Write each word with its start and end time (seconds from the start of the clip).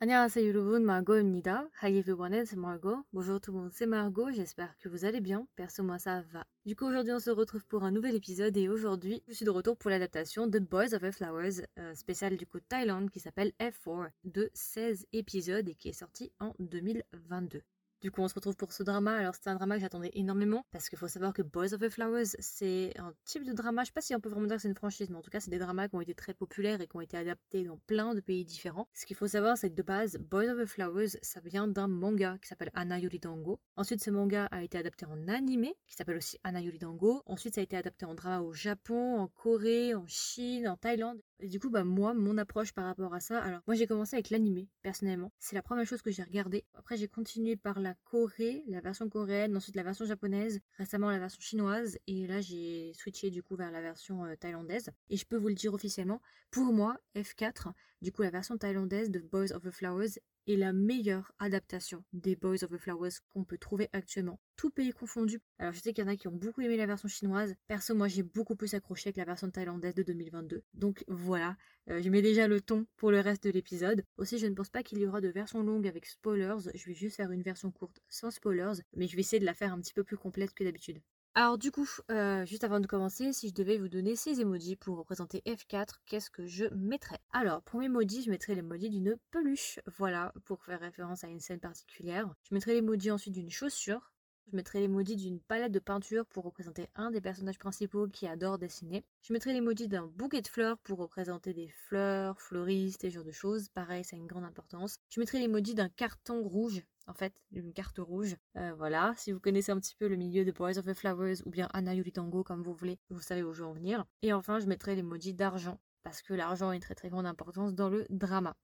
안녕하세요 0.00 0.46
여러분, 0.46 0.84
Margot입니다. 0.84 1.70
Hi 1.82 1.96
everyone, 1.96 2.44
c'est 2.44 2.58
Margot. 2.58 3.04
Bonjour 3.14 3.40
tout 3.40 3.52
le 3.52 3.58
monde, 3.58 3.72
c'est 3.72 3.86
Margot. 3.86 4.30
J'espère 4.32 4.76
que 4.78 4.90
vous 4.90 5.06
allez 5.06 5.22
bien. 5.22 5.46
Perso, 5.56 5.82
moi 5.82 5.98
ça 5.98 6.22
va. 6.30 6.44
Du 6.66 6.76
coup, 6.76 6.84
aujourd'hui, 6.84 7.12
on 7.12 7.20
se 7.20 7.30
retrouve 7.30 7.64
pour 7.64 7.84
un 7.84 7.90
nouvel 7.90 8.14
épisode 8.14 8.54
et 8.56 8.68
aujourd'hui, 8.68 9.22
je 9.28 9.32
suis 9.32 9.46
de 9.46 9.50
retour 9.50 9.78
pour 9.78 9.88
l'adaptation 9.90 10.46
de 10.46 10.58
Boys 10.58 10.92
of 10.94 11.00
the 11.00 11.10
Flowers, 11.10 11.62
euh, 11.78 11.94
spécial 11.94 12.36
du 12.36 12.46
coup 12.46 12.60
Thaïlande 12.60 13.08
qui 13.08 13.20
s'appelle 13.20 13.52
F4 13.58 14.10
de 14.24 14.50
16 14.52 15.06
épisodes 15.14 15.68
et 15.68 15.74
qui 15.74 15.88
est 15.88 15.94
sorti 15.94 16.30
en 16.38 16.52
2022. 16.58 17.62
Du 18.01 18.11
coup, 18.11 18.21
on 18.21 18.29
se 18.29 18.35
retrouve 18.35 18.55
pour 18.55 18.71
ce 18.71 18.81
drama. 18.81 19.17
Alors, 19.17 19.35
c'est 19.35 19.49
un 19.49 19.55
drama 19.55 19.75
que 19.75 19.81
j'attendais 19.81 20.11
énormément 20.13 20.65
parce 20.71 20.87
qu'il 20.87 20.97
faut 20.97 21.09
savoir 21.09 21.33
que 21.33 21.41
Boys 21.41 21.73
of 21.73 21.81
the 21.81 21.89
Flowers, 21.89 22.27
c'est 22.39 22.93
un 22.97 23.13
type 23.25 23.43
de 23.43 23.51
drama. 23.51 23.83
Je 23.83 23.87
sais 23.87 23.91
pas 23.91 23.99
si 23.99 24.15
on 24.15 24.21
peut 24.21 24.29
vraiment 24.29 24.47
dire 24.47 24.55
que 24.55 24.61
c'est 24.61 24.69
une 24.69 24.75
franchise, 24.75 25.09
mais 25.09 25.17
en 25.17 25.21
tout 25.21 25.29
cas, 25.29 25.41
c'est 25.41 25.51
des 25.51 25.59
dramas 25.59 25.89
qui 25.89 25.95
ont 25.95 26.01
été 26.01 26.13
très 26.13 26.33
populaires 26.33 26.79
et 26.79 26.87
qui 26.87 26.95
ont 26.95 27.01
été 27.01 27.17
adaptés 27.17 27.65
dans 27.65 27.77
plein 27.87 28.15
de 28.15 28.21
pays 28.21 28.45
différents. 28.45 28.87
Ce 28.93 29.05
qu'il 29.05 29.17
faut 29.17 29.27
savoir, 29.27 29.57
c'est 29.57 29.69
que 29.69 29.75
de 29.75 29.83
base, 29.83 30.17
Boys 30.17 30.49
of 30.49 30.61
the 30.61 30.65
Flowers, 30.65 31.09
ça 31.21 31.41
vient 31.41 31.67
d'un 31.67 31.89
manga 31.89 32.37
qui 32.41 32.47
s'appelle 32.47 32.71
Anna 32.73 33.01
Dango. 33.01 33.59
Ensuite, 33.75 34.01
ce 34.01 34.11
manga 34.11 34.45
a 34.45 34.63
été 34.63 34.77
adapté 34.77 35.05
en 35.05 35.27
animé 35.27 35.75
qui 35.85 35.95
s'appelle 35.95 36.17
aussi 36.17 36.37
Anna 36.45 36.61
Dango. 36.79 37.21
Ensuite, 37.25 37.55
ça 37.55 37.61
a 37.61 37.65
été 37.65 37.75
adapté 37.75 38.05
en 38.05 38.15
drama 38.15 38.39
au 38.39 38.53
Japon, 38.53 39.19
en 39.19 39.27
Corée, 39.27 39.93
en 39.93 40.07
Chine, 40.07 40.69
en 40.69 40.77
Thaïlande. 40.77 41.21
Et 41.41 41.47
du 41.47 41.59
coup, 41.59 41.69
bah 41.69 41.85
moi, 41.85 42.13
mon 42.13 42.37
approche 42.37 42.73
par 42.73 42.85
rapport 42.85 43.13
à 43.13 43.21
ça, 43.21 43.39
alors 43.41 43.61
moi 43.65 43.75
j'ai 43.75 43.87
commencé 43.87 44.15
avec 44.15 44.29
l'animé, 44.29 44.67
personnellement. 44.81 45.31
C'est 45.39 45.55
la 45.55 45.61
première 45.61 45.85
chose 45.85 46.01
que 46.01 46.11
j'ai 46.11 46.23
regardé. 46.23 46.65
Après, 46.73 46.97
j'ai 46.97 47.07
continué 47.07 47.55
par 47.55 47.79
la 47.79 47.93
Corée, 48.03 48.63
la 48.67 48.81
version 48.81 49.07
coréenne, 49.09 49.55
ensuite 49.55 49.77
la 49.77 49.83
version 49.83 50.05
japonaise, 50.05 50.59
récemment 50.77 51.09
la 51.09 51.19
version 51.19 51.39
chinoise, 51.39 51.97
et 52.07 52.27
là 52.27 52.41
j'ai 52.41 52.91
switché 52.93 53.29
du 53.29 53.41
coup 53.41 53.55
vers 53.55 53.71
la 53.71 53.81
version 53.81 54.25
euh, 54.25 54.35
thaïlandaise. 54.35 54.89
Et 55.09 55.15
je 55.15 55.25
peux 55.25 55.37
vous 55.37 55.47
le 55.47 55.53
dire 55.53 55.73
officiellement, 55.73 56.21
pour 56.51 56.73
moi, 56.73 56.97
F4, 57.15 57.71
du 58.01 58.11
coup 58.11 58.21
la 58.21 58.31
version 58.31 58.57
thaïlandaise 58.57 59.09
de 59.09 59.19
Boys 59.19 59.53
of 59.53 59.63
the 59.63 59.71
Flowers 59.71 60.19
est 60.49 60.57
la 60.57 60.73
meilleure 60.73 61.31
adaptation 61.39 62.03
des 62.13 62.35
Boys 62.35 62.63
of 62.63 62.71
the 62.71 62.77
Flowers 62.77 63.11
qu'on 63.33 63.43
peut 63.43 63.57
trouver 63.57 63.89
actuellement. 63.93 64.39
Tout 64.55 64.69
pays 64.69 64.91
confondu. 64.91 65.39
Alors 65.57 65.73
je 65.73 65.79
sais 65.79 65.93
qu'il 65.93 66.03
y 66.03 66.07
en 66.07 66.11
a 66.11 66.15
qui 66.15 66.27
ont 66.27 66.35
beaucoup 66.35 66.61
aimé 66.61 66.77
la 66.77 66.85
version 66.85 67.07
chinoise. 67.07 67.55
Perso, 67.67 67.95
moi 67.95 68.07
j'ai 68.07 68.23
beaucoup 68.23 68.55
plus 68.55 68.73
accroché 68.73 69.09
avec 69.09 69.17
la 69.17 69.25
version 69.25 69.49
thaïlandaise 69.49 69.95
de 69.95 70.03
2022. 70.03 70.63
Donc 70.73 71.03
voilà, 71.07 71.55
euh, 71.89 72.01
je 72.01 72.09
mets 72.09 72.21
déjà 72.21 72.47
le 72.47 72.61
ton 72.61 72.85
pour 72.97 73.11
le 73.11 73.19
reste 73.19 73.43
de 73.43 73.51
l'épisode. 73.51 74.03
Aussi, 74.17 74.37
je 74.37 74.47
ne 74.47 74.55
pense 74.55 74.69
pas 74.69 74.83
qu'il 74.83 74.99
y 74.99 75.05
aura 75.05 75.21
de 75.21 75.29
version 75.29 75.63
longue 75.63 75.87
avec 75.87 76.05
spoilers. 76.05 76.69
Je 76.73 76.85
vais 76.85 76.95
juste 76.95 77.15
faire 77.15 77.31
une 77.31 77.43
version 77.43 77.71
courte 77.71 78.01
sans 78.09 78.31
spoilers, 78.31 78.81
mais 78.95 79.07
je 79.07 79.15
vais 79.15 79.21
essayer 79.21 79.39
de 79.39 79.45
la 79.45 79.53
faire 79.53 79.73
un 79.73 79.79
petit 79.79 79.93
peu 79.93 80.03
plus 80.03 80.17
complète 80.17 80.53
que 80.53 80.63
d'habitude. 80.63 80.99
Alors 81.39 81.57
du 81.57 81.71
coup, 81.71 81.87
euh, 82.11 82.45
juste 82.45 82.65
avant 82.65 82.81
de 82.81 82.85
commencer, 82.85 83.31
si 83.31 83.47
je 83.47 83.53
devais 83.53 83.77
vous 83.77 83.87
donner 83.87 84.17
ces 84.17 84.41
emojis 84.41 84.75
pour 84.75 84.97
représenter 84.97 85.41
F4, 85.45 86.01
qu'est-ce 86.05 86.29
que 86.29 86.45
je 86.45 86.65
mettrais? 86.75 87.19
Alors 87.31 87.61
pour 87.61 87.79
mes 87.79 87.87
je 87.87 88.29
mettrais 88.29 88.55
l'emoji 88.55 88.89
d'une 88.89 89.15
peluche, 89.31 89.79
voilà, 89.97 90.33
pour 90.43 90.61
faire 90.65 90.81
référence 90.81 91.23
à 91.23 91.29
une 91.29 91.39
scène 91.39 91.61
particulière. 91.61 92.27
Je 92.43 92.53
mettrais 92.53 92.73
l'emoji 92.73 93.09
ensuite 93.09 93.35
d'une 93.35 93.49
chaussure. 93.49 94.11
Je 94.51 94.55
mettrais 94.55 94.79
l'emoji 94.79 95.15
d'une 95.15 95.39
palette 95.39 95.71
de 95.71 95.77
peinture 95.77 96.25
pour 96.25 96.43
représenter 96.43 96.87
un 96.95 97.11
des 97.11 97.21
personnages 97.21 97.59
principaux 97.59 98.07
qui 98.07 98.25
adore 98.25 98.57
dessiner. 98.57 99.03
Je 99.21 99.31
mettrais 99.31 99.53
l'emoji 99.53 99.87
d'un 99.87 100.07
bouquet 100.07 100.41
de 100.41 100.47
fleurs 100.47 100.79
pour 100.79 100.97
représenter 100.97 101.53
des 101.53 101.67
fleurs, 101.67 102.41
fleuristes 102.41 103.03
et 103.03 103.11
ce 103.11 103.15
genre 103.15 103.23
de 103.23 103.31
choses. 103.31 103.69
Pareil, 103.69 104.03
ça 104.03 104.15
a 104.15 104.19
une 104.19 104.25
grande 104.25 104.45
importance. 104.45 104.97
Je 105.09 105.19
mettrais 105.19 105.39
l'emoji 105.39 105.75
d'un 105.75 105.89
carton 105.89 106.41
rouge 106.41 106.81
en 107.05 107.13
fait, 107.13 107.33
une 107.51 107.73
carte 107.73 107.99
rouge. 107.99 108.35
Euh, 108.55 108.73
voilà, 108.75 109.13
si 109.17 109.31
vous 109.31 109.39
connaissez 109.39 109.71
un 109.71 109.79
petit 109.79 109.95
peu 109.95 110.07
le 110.07 110.15
milieu 110.15 110.45
de 110.45 110.51
Boys 110.51 110.77
of 110.77 110.85
the 110.85 110.93
Flowers 110.93 111.37
ou 111.45 111.49
bien 111.49 111.67
Anna 111.73 111.93
Yuri 111.93 112.11
Tango 112.11 112.43
comme 112.43 112.63
vous 112.63 112.73
voulez, 112.73 112.99
vous 113.09 113.21
savez 113.21 113.43
où 113.43 113.51
je 113.51 113.61
veux 113.61 113.69
en 113.69 113.73
venir. 113.73 114.05
Et 114.21 114.33
enfin, 114.33 114.59
je 114.59 114.65
mettrai 114.67 114.95
l'emoji 114.95 115.33
d'argent 115.33 115.79
parce 116.03 116.21
que 116.21 116.33
l'argent 116.33 116.69
a 116.69 116.75
une 116.75 116.81
très 116.81 116.95
très 116.95 117.09
grande 117.09 117.25
importance 117.25 117.73
dans 117.73 117.89
le 117.89 118.05
drama. 118.09 118.55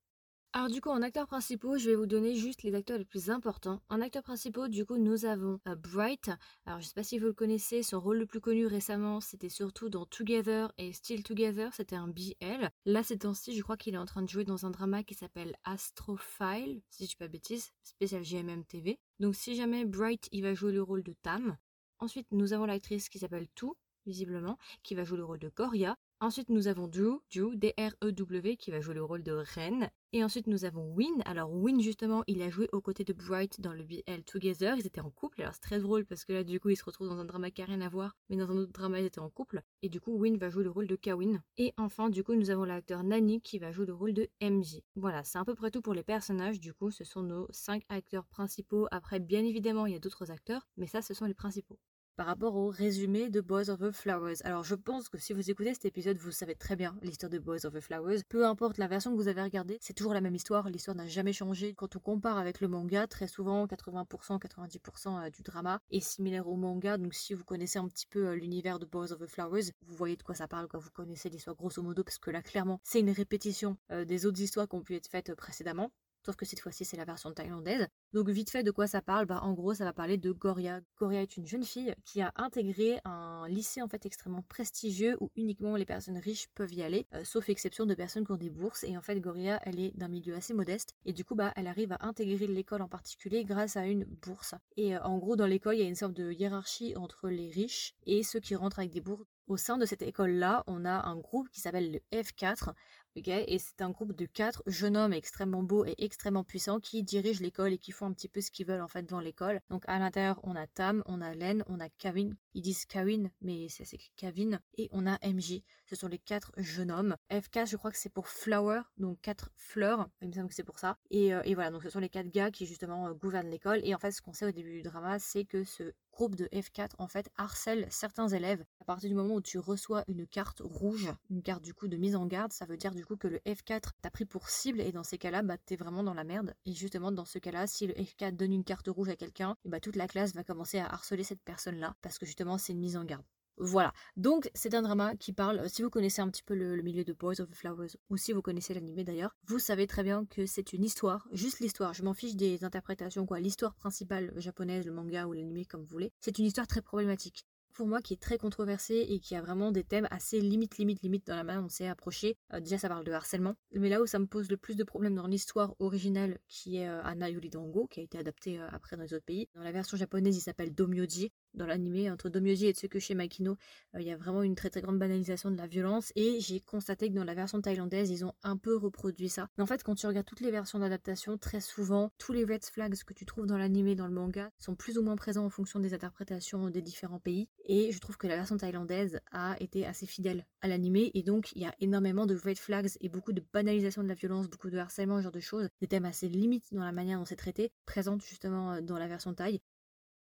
Alors 0.55 0.69
du 0.69 0.79
coup 0.79 0.87
en 0.87 1.01
acteurs 1.01 1.27
principaux, 1.27 1.77
je 1.77 1.89
vais 1.89 1.97
vous 1.97 2.05
donner 2.05 2.33
juste 2.33 2.63
les 2.63 2.75
acteurs 2.75 2.97
les 2.97 3.03
plus 3.03 3.29
importants. 3.29 3.81
En 3.89 3.99
acteurs 3.99 4.23
principaux, 4.23 4.69
du 4.69 4.85
coup, 4.85 4.95
nous 4.95 5.25
avons 5.25 5.59
euh, 5.67 5.75
Bright. 5.75 6.31
Alors 6.65 6.79
je 6.79 6.85
sais 6.85 6.93
pas 6.93 7.03
si 7.03 7.19
vous 7.19 7.25
le 7.25 7.33
connaissez, 7.33 7.83
son 7.83 7.99
rôle 7.99 8.19
le 8.19 8.25
plus 8.25 8.39
connu 8.39 8.65
récemment, 8.65 9.19
c'était 9.19 9.49
surtout 9.49 9.89
dans 9.89 10.05
Together 10.05 10.71
et 10.77 10.93
Still 10.93 11.23
Together, 11.23 11.73
c'était 11.73 11.97
un 11.97 12.07
BL. 12.07 12.69
Là 12.85 13.03
ces 13.03 13.17
temps-ci, 13.17 13.53
je 13.53 13.61
crois 13.63 13.75
qu'il 13.75 13.95
est 13.95 13.97
en 13.97 14.05
train 14.05 14.21
de 14.21 14.29
jouer 14.29 14.45
dans 14.45 14.65
un 14.65 14.71
drama 14.71 15.03
qui 15.03 15.13
s'appelle 15.13 15.57
Astrophile, 15.65 16.81
si 16.89 17.03
je 17.03 17.09
dis 17.09 17.15
pas 17.17 17.27
bêtise, 17.27 17.73
spécial 17.83 18.23
GMM 18.23 18.63
TV. 18.63 18.97
Donc 19.19 19.35
si 19.35 19.57
jamais 19.57 19.83
Bright, 19.83 20.29
il 20.31 20.43
va 20.43 20.53
jouer 20.53 20.71
le 20.71 20.81
rôle 20.81 21.03
de 21.03 21.11
Tam. 21.21 21.57
Ensuite, 21.99 22.27
nous 22.31 22.53
avons 22.53 22.65
l'actrice 22.65 23.09
qui 23.09 23.19
s'appelle 23.19 23.47
Tu, 23.55 23.65
visiblement, 24.05 24.57
qui 24.83 24.95
va 24.95 25.03
jouer 25.03 25.17
le 25.17 25.25
rôle 25.25 25.39
de 25.39 25.49
Koria. 25.49 25.97
Ensuite, 26.21 26.49
nous 26.49 26.69
avons 26.69 26.87
Drew, 26.87 27.19
Drew, 27.33 27.57
D-R-E-W, 27.57 28.55
qui 28.55 28.71
va 28.71 28.79
jouer 28.79 28.93
le 28.93 29.03
rôle 29.03 29.21
de 29.21 29.33
Ren. 29.33 29.89
Et 30.13 30.23
ensuite, 30.23 30.47
nous 30.47 30.63
avons 30.63 30.93
Win. 30.93 31.21
Alors, 31.25 31.51
Win, 31.53 31.81
justement, 31.81 32.23
il 32.27 32.41
a 32.41 32.49
joué 32.49 32.69
aux 32.71 32.79
côtés 32.79 33.03
de 33.03 33.11
Bright 33.11 33.59
dans 33.59 33.73
le 33.73 33.83
BL 33.83 34.23
Together. 34.25 34.77
Ils 34.77 34.87
étaient 34.87 35.01
en 35.01 35.09
couple. 35.09 35.41
Alors, 35.41 35.53
c'est 35.53 35.59
très 35.59 35.79
drôle 35.79 36.05
parce 36.05 36.23
que 36.23 36.31
là, 36.31 36.45
du 36.45 36.57
coup, 36.61 36.69
ils 36.69 36.77
se 36.77 36.85
retrouvent 36.85 37.09
dans 37.09 37.19
un 37.19 37.25
drama 37.25 37.51
qui 37.51 37.59
n'a 37.59 37.67
rien 37.67 37.81
à 37.81 37.89
voir. 37.89 38.15
Mais 38.29 38.37
dans 38.37 38.49
un 38.49 38.55
autre 38.55 38.71
drama, 38.71 39.01
ils 39.01 39.05
étaient 39.05 39.19
en 39.19 39.29
couple. 39.29 39.61
Et 39.81 39.89
du 39.89 39.99
coup, 39.99 40.17
Win 40.17 40.37
va 40.37 40.49
jouer 40.49 40.63
le 40.63 40.69
rôle 40.69 40.87
de 40.87 40.95
Kawin. 40.95 41.43
Et 41.57 41.73
enfin, 41.75 42.09
du 42.09 42.23
coup, 42.23 42.33
nous 42.33 42.49
avons 42.49 42.63
l'acteur 42.63 43.03
Nani 43.03 43.41
qui 43.41 43.59
va 43.59 43.73
jouer 43.73 43.85
le 43.85 43.93
rôle 43.93 44.13
de 44.13 44.29
MJ. 44.41 44.79
Voilà, 44.95 45.25
c'est 45.25 45.37
à 45.37 45.43
peu 45.43 45.53
près 45.53 45.69
tout 45.69 45.81
pour 45.81 45.93
les 45.93 46.03
personnages. 46.03 46.61
Du 46.61 46.73
coup, 46.73 46.91
ce 46.91 47.03
sont 47.03 47.23
nos 47.23 47.47
cinq 47.51 47.83
acteurs 47.89 48.25
principaux. 48.25 48.87
Après, 48.91 49.19
bien 49.19 49.43
évidemment, 49.43 49.85
il 49.85 49.91
y 49.91 49.97
a 49.97 49.99
d'autres 49.99 50.31
acteurs. 50.31 50.65
Mais 50.77 50.87
ça, 50.87 51.01
ce 51.01 51.13
sont 51.13 51.25
les 51.25 51.33
principaux 51.33 51.77
par 52.15 52.27
rapport 52.27 52.55
au 52.55 52.69
résumé 52.69 53.29
de 53.29 53.41
Boys 53.41 53.69
of 53.69 53.79
the 53.79 53.91
Flowers. 53.91 54.37
Alors 54.43 54.63
je 54.63 54.75
pense 54.75 55.09
que 55.09 55.17
si 55.17 55.33
vous 55.33 55.49
écoutez 55.49 55.73
cet 55.73 55.85
épisode, 55.85 56.17
vous 56.17 56.31
savez 56.31 56.55
très 56.55 56.75
bien 56.75 56.97
l'histoire 57.01 57.29
de 57.29 57.39
Boys 57.39 57.65
of 57.65 57.73
the 57.73 57.81
Flowers. 57.81 58.19
Peu 58.29 58.45
importe 58.45 58.77
la 58.77 58.87
version 58.87 59.11
que 59.11 59.17
vous 59.17 59.27
avez 59.27 59.41
regardée, 59.41 59.77
c'est 59.81 59.93
toujours 59.93 60.13
la 60.13 60.21
même 60.21 60.35
histoire, 60.35 60.69
l'histoire 60.69 60.95
n'a 60.95 61.07
jamais 61.07 61.33
changé. 61.33 61.73
Quand 61.73 61.95
on 61.95 61.99
compare 61.99 62.37
avec 62.37 62.61
le 62.61 62.67
manga, 62.67 63.07
très 63.07 63.27
souvent 63.27 63.65
80%, 63.65 64.39
90% 64.39 65.25
euh, 65.25 65.29
du 65.29 65.41
drama 65.41 65.79
est 65.91 65.99
similaire 65.99 66.47
au 66.47 66.55
manga, 66.55 66.97
donc 66.97 67.13
si 67.13 67.33
vous 67.33 67.43
connaissez 67.43 67.79
un 67.79 67.87
petit 67.87 68.07
peu 68.07 68.27
euh, 68.27 68.35
l'univers 68.35 68.79
de 68.79 68.85
Boys 68.85 69.11
of 69.11 69.19
the 69.19 69.27
Flowers, 69.27 69.71
vous 69.85 69.95
voyez 69.95 70.15
de 70.15 70.23
quoi 70.23 70.35
ça 70.35 70.47
parle 70.47 70.67
quand 70.67 70.79
vous 70.79 70.91
connaissez 70.91 71.29
l'histoire 71.29 71.55
grosso 71.55 71.81
modo, 71.81 72.03
parce 72.03 72.17
que 72.17 72.31
là 72.31 72.41
clairement 72.41 72.79
c'est 72.83 72.99
une 72.99 73.11
répétition 73.11 73.77
euh, 73.91 74.05
des 74.05 74.25
autres 74.25 74.41
histoires 74.41 74.67
qui 74.67 74.75
ont 74.75 74.81
pu 74.81 74.95
être 74.95 75.07
faites 75.07 75.35
précédemment 75.35 75.91
sauf 76.25 76.35
que 76.35 76.45
cette 76.45 76.59
fois-ci 76.59 76.85
c'est 76.85 76.97
la 76.97 77.05
version 77.05 77.31
thaïlandaise. 77.31 77.87
Donc 78.13 78.29
vite 78.29 78.49
fait 78.49 78.63
de 78.63 78.71
quoi 78.71 78.87
ça 78.87 79.01
parle? 79.01 79.25
Bah, 79.25 79.39
En 79.43 79.53
gros 79.53 79.73
ça 79.73 79.85
va 79.85 79.93
parler 79.93 80.17
de 80.17 80.31
Goria. 80.31 80.81
Goria 80.97 81.21
est 81.21 81.37
une 81.37 81.45
jeune 81.45 81.63
fille 81.63 81.93
qui 82.03 82.21
a 82.21 82.31
intégré 82.35 82.99
un 83.05 83.47
lycée 83.47 83.81
en 83.81 83.87
fait 83.87 84.05
extrêmement 84.05 84.43
prestigieux 84.43 85.17
où 85.19 85.31
uniquement 85.35 85.75
les 85.75 85.85
personnes 85.85 86.17
riches 86.17 86.47
peuvent 86.55 86.73
y 86.73 86.81
aller, 86.81 87.05
euh, 87.13 87.23
sauf 87.23 87.49
exception 87.49 87.85
de 87.85 87.93
personnes 87.93 88.25
qui 88.25 88.31
ont 88.31 88.37
des 88.37 88.49
bourses. 88.49 88.83
Et 88.83 88.97
en 88.97 89.01
fait 89.01 89.19
Goria 89.19 89.59
elle 89.63 89.79
est 89.79 89.95
d'un 89.95 90.07
milieu 90.07 90.35
assez 90.35 90.53
modeste 90.53 90.95
et 91.05 91.13
du 91.13 91.23
coup 91.23 91.35
bah 91.35 91.53
elle 91.55 91.67
arrive 91.67 91.91
à 91.91 92.05
intégrer 92.05 92.47
l'école 92.47 92.81
en 92.81 92.89
particulier 92.89 93.43
grâce 93.45 93.77
à 93.77 93.85
une 93.85 94.05
bourse. 94.05 94.55
Et 94.77 94.95
euh, 94.95 95.03
en 95.03 95.17
gros 95.17 95.35
dans 95.35 95.45
l'école 95.45 95.75
il 95.75 95.81
y 95.81 95.85
a 95.85 95.87
une 95.87 95.95
sorte 95.95 96.13
de 96.13 96.31
hiérarchie 96.31 96.95
entre 96.95 97.29
les 97.29 97.49
riches 97.49 97.93
et 98.05 98.23
ceux 98.23 98.39
qui 98.39 98.55
rentrent 98.55 98.79
avec 98.79 98.91
des 98.91 99.01
bourses. 99.01 99.25
Au 99.47 99.57
sein 99.57 99.77
de 99.77 99.85
cette 99.85 100.01
école-là, 100.01 100.63
on 100.65 100.85
a 100.85 101.05
un 101.05 101.17
groupe 101.17 101.49
qui 101.49 101.61
s'appelle 101.61 101.91
le 101.91 101.99
F4, 102.11 102.73
et 103.15 103.59
c'est 103.59 103.81
un 103.81 103.91
groupe 103.91 104.13
de 104.13 104.25
quatre 104.25 104.61
jeunes 104.67 104.97
hommes 104.97 105.13
extrêmement 105.13 105.63
beaux 105.63 105.85
et 105.85 105.95
extrêmement 105.97 106.43
puissants 106.43 106.79
qui 106.79 107.03
dirigent 107.03 107.41
l'école 107.41 107.73
et 107.73 107.77
qui 107.77 107.91
font 107.91 108.07
un 108.07 108.13
petit 108.13 108.27
peu 108.27 108.41
ce 108.41 108.51
qu'ils 108.51 108.65
veulent 108.65 108.81
en 108.81 108.87
fait 108.87 109.03
dans 109.03 109.19
l'école. 109.19 109.61
Donc 109.69 109.83
à 109.87 109.99
l'intérieur, 109.99 110.39
on 110.43 110.55
a 110.55 110.67
Tam, 110.67 111.03
on 111.05 111.21
a 111.21 111.33
Len, 111.33 111.63
on 111.67 111.79
a 111.79 111.89
Kevin. 111.89 112.35
Ils 112.53 112.61
disent 112.61 112.85
Kevin, 112.85 113.31
mais 113.41 113.67
c'est 113.69 113.93
écrit 113.93 114.11
Kevin. 114.15 114.59
Et 114.77 114.89
on 114.91 115.07
a 115.07 115.17
MJ. 115.25 115.61
Ce 115.85 115.95
sont 115.95 116.07
les 116.07 116.17
quatre 116.17 116.51
jeunes 116.57 116.91
hommes. 116.91 117.15
FK, 117.31 117.65
je 117.65 117.77
crois 117.77 117.91
que 117.91 117.97
c'est 117.97 118.09
pour 118.09 118.27
Flower, 118.27 118.81
donc 118.97 119.21
quatre 119.21 119.51
fleurs. 119.55 120.09
Il 120.21 120.29
me 120.29 120.33
semble 120.33 120.49
que 120.49 120.55
c'est 120.55 120.63
pour 120.63 120.79
ça. 120.79 120.97
Et, 121.09 121.33
euh, 121.33 121.41
voilà, 121.53 121.71
donc 121.71 121.83
ce 121.83 121.89
sont 121.89 121.99
les 121.99 122.09
quatre 122.09 122.29
gars 122.29 122.51
qui 122.51 122.65
justement 122.65 123.07
euh, 123.07 123.13
gouvernent 123.13 123.49
l'école. 123.49 123.81
Et 123.83 123.93
en 123.93 123.99
fait, 123.99 124.11
ce 124.11 124.21
qu'on 124.21 124.33
sait 124.33 124.45
au 124.45 124.51
début 124.51 124.73
du 124.73 124.81
drama, 124.83 125.19
c'est 125.19 125.45
que 125.45 125.63
ce 125.63 125.93
groupe 126.15 126.35
de 126.35 126.45
F4 126.45 126.91
en 126.97 127.09
fait 127.09 127.29
harcèle 127.37 127.87
certains 127.89 128.29
élèves. 128.29 128.63
À 128.79 128.85
partir 128.85 129.09
du 129.09 129.15
moment 129.15 129.35
où 129.35 129.41
tu 129.41 129.59
reçois 129.59 130.05
une 130.07 130.25
carte 130.25 130.61
rouge, 130.63 131.09
une 131.29 131.43
carte 131.43 131.61
du 131.61 131.73
coup 131.73 131.89
de 131.89 131.97
mise 131.97 132.15
en 132.15 132.25
garde, 132.25 132.53
ça 132.53 132.65
veut 132.65 132.77
dire 132.77 132.95
du 132.95 133.05
coup 133.05 133.17
que 133.17 133.27
le 133.27 133.39
F4 133.39 133.89
t'a 134.01 134.09
pris 134.09 134.23
pour 134.23 134.49
cible 134.49 134.79
et 134.79 134.93
dans 134.93 135.03
ces 135.03 135.17
cas-là, 135.17 135.41
bah 135.41 135.57
t'es 135.57 135.75
vraiment 135.75 136.03
dans 136.03 136.13
la 136.13 136.23
merde. 136.23 136.55
Et 136.65 136.73
justement 136.73 137.11
dans 137.11 137.25
ce 137.25 137.37
cas-là, 137.37 137.67
si 137.67 137.85
le 137.85 137.93
F4 137.93 138.31
donne 138.31 138.53
une 138.53 138.63
carte 138.63 138.87
rouge 138.87 139.09
à 139.09 139.17
quelqu'un, 139.17 139.57
bah 139.65 139.81
toute 139.81 139.97
la 139.97 140.07
classe 140.07 140.33
va 140.33 140.45
commencer 140.45 140.79
à 140.79 140.87
harceler 140.87 141.23
cette 141.23 141.43
personne-là 141.43 141.95
parce 142.01 142.17
que 142.17 142.25
justement 142.25 142.57
c'est 142.57 142.71
une 142.71 142.79
mise 142.79 142.95
en 142.95 143.03
garde. 143.03 143.25
Voilà, 143.57 143.93
donc 144.17 144.49
c'est 144.53 144.73
un 144.73 144.81
drama 144.81 145.15
qui 145.15 145.31
parle, 145.31 145.69
si 145.69 145.81
vous 145.81 145.89
connaissez 145.89 146.21
un 146.21 146.29
petit 146.29 146.43
peu 146.43 146.55
le, 146.55 146.81
milieu 146.81 147.05
de 147.05 147.13
Boys 147.13 147.39
of 147.39 147.49
the 147.49 147.55
Flowers, 147.55 147.95
ou 148.09 148.17
si 148.17 148.33
vous 148.33 148.41
connaissez 148.41 148.73
l'anime 148.73 149.03
d'ailleurs, 149.03 149.35
vous 149.47 149.59
savez 149.59 149.87
très 149.87 150.03
bien 150.03 150.25
que 150.25 150.45
c'est 150.45 150.73
une 150.73 150.83
histoire, 150.83 151.27
juste 151.31 151.59
l'histoire, 151.59 151.93
je 151.93 152.03
m'en 152.03 152.13
fiche 152.13 152.35
des 152.35 152.65
interprétations, 152.65 153.25
quoi, 153.25 153.39
l'histoire 153.39 153.73
principale 153.75 154.33
japonaise, 154.35 154.85
le 154.85 154.91
manga 154.91 155.25
ou 155.25 155.33
l'anime 155.33 155.65
comme 155.65 155.81
vous 155.81 155.87
voulez, 155.87 156.11
c'est 156.19 156.37
une 156.37 156.45
histoire 156.45 156.67
très 156.67 156.81
problématique 156.81 157.45
pour 157.75 157.87
moi 157.87 158.01
qui 158.01 158.13
est 158.13 158.21
très 158.21 158.37
controversée 158.37 159.05
et 159.09 159.19
qui 159.19 159.35
a 159.35 159.41
vraiment 159.41 159.71
des 159.71 159.83
thèmes 159.83 160.07
assez 160.09 160.39
limite, 160.39 160.77
limite, 160.77 161.01
limite 161.03 161.27
dans 161.27 161.35
la 161.35 161.43
main, 161.43 161.63
on 161.63 161.69
s'est 161.69 161.87
approché. 161.87 162.37
Euh, 162.53 162.59
déjà, 162.59 162.77
ça 162.77 162.87
parle 162.87 163.03
de 163.03 163.11
harcèlement. 163.11 163.55
Mais 163.73 163.89
là 163.89 164.01
où 164.01 164.07
ça 164.07 164.17
me 164.17 164.25
pose 164.25 164.49
le 164.49 164.57
plus 164.57 164.75
de 164.75 164.83
problèmes 164.83 165.13
dans 165.13 165.27
l'histoire 165.27 165.75
originale, 165.79 166.39
qui 166.47 166.77
est 166.77 166.87
euh, 166.87 167.03
Anna 167.03 167.29
Yuri 167.29 167.49
Dango, 167.49 167.87
qui 167.87 167.99
a 167.99 168.03
été 168.03 168.17
adaptée 168.17 168.59
euh, 168.59 168.67
après 168.71 168.95
dans 168.95 169.03
les 169.03 169.13
autres 169.13 169.25
pays. 169.25 169.49
Dans 169.53 169.63
la 169.63 169.73
version 169.73 169.97
japonaise, 169.97 170.35
il 170.37 170.41
s'appelle 170.41 170.73
Domyoji. 170.73 171.31
Dans 171.55 171.65
l'animé 171.65 172.09
entre 172.11 172.29
Domyoji 172.29 172.67
et 172.67 172.73
Tsukushi 172.73 173.15
Makino. 173.15 173.57
Il 173.97 174.03
y 174.03 174.11
a 174.11 174.17
vraiment 174.17 174.43
une 174.43 174.55
très 174.55 174.69
très 174.69 174.81
grande 174.81 174.99
banalisation 174.99 175.51
de 175.51 175.57
la 175.57 175.67
violence 175.67 176.11
et 176.15 176.39
j'ai 176.39 176.59
constaté 176.59 177.09
que 177.09 177.15
dans 177.15 177.23
la 177.23 177.33
version 177.33 177.61
thaïlandaise, 177.61 178.09
ils 178.09 178.25
ont 178.25 178.33
un 178.43 178.57
peu 178.57 178.75
reproduit 178.75 179.29
ça. 179.29 179.49
Mais 179.57 179.63
en 179.63 179.67
fait, 179.67 179.83
quand 179.83 179.95
tu 179.95 180.07
regardes 180.07 180.25
toutes 180.25 180.41
les 180.41 180.51
versions 180.51 180.79
d'adaptation, 180.79 181.37
très 181.37 181.61
souvent, 181.61 182.11
tous 182.17 182.33
les 182.33 182.43
red 182.43 182.63
flags 182.63 182.95
que 183.03 183.13
tu 183.13 183.25
trouves 183.25 183.45
dans 183.45 183.57
l'animé, 183.57 183.95
dans 183.95 184.07
le 184.07 184.13
manga, 184.13 184.51
sont 184.57 184.75
plus 184.75 184.97
ou 184.97 185.01
moins 185.01 185.15
présents 185.15 185.45
en 185.45 185.49
fonction 185.49 185.79
des 185.79 185.93
interprétations 185.93 186.69
des 186.69 186.81
différents 186.81 187.19
pays. 187.19 187.49
Et 187.65 187.91
je 187.91 187.99
trouve 187.99 188.17
que 188.17 188.27
la 188.27 188.35
version 188.35 188.57
thaïlandaise 188.57 189.19
a 189.31 189.55
été 189.59 189.85
assez 189.85 190.05
fidèle 190.05 190.45
à 190.61 190.67
l'animé 190.67 191.11
et 191.13 191.23
donc 191.23 191.51
il 191.53 191.61
y 191.61 191.65
a 191.65 191.73
énormément 191.79 192.25
de 192.25 192.35
red 192.35 192.57
flags 192.57 192.89
et 193.01 193.09
beaucoup 193.09 193.33
de 193.33 193.43
banalisation 193.53 194.03
de 194.03 194.07
la 194.07 194.13
violence, 194.13 194.49
beaucoup 194.49 194.69
de 194.69 194.77
harcèlement, 194.77 195.17
ce 195.17 195.23
genre 195.23 195.31
de 195.31 195.39
choses, 195.39 195.69
des 195.81 195.87
thèmes 195.87 196.05
assez 196.05 196.27
limites 196.29 196.73
dans 196.73 196.83
la 196.83 196.91
manière 196.91 197.19
dont 197.19 197.25
c'est 197.25 197.35
traité, 197.35 197.71
présentes 197.85 198.23
justement 198.23 198.73
euh, 198.73 198.81
dans 198.81 198.97
la 198.97 199.07
version 199.07 199.33
thaï. 199.33 199.61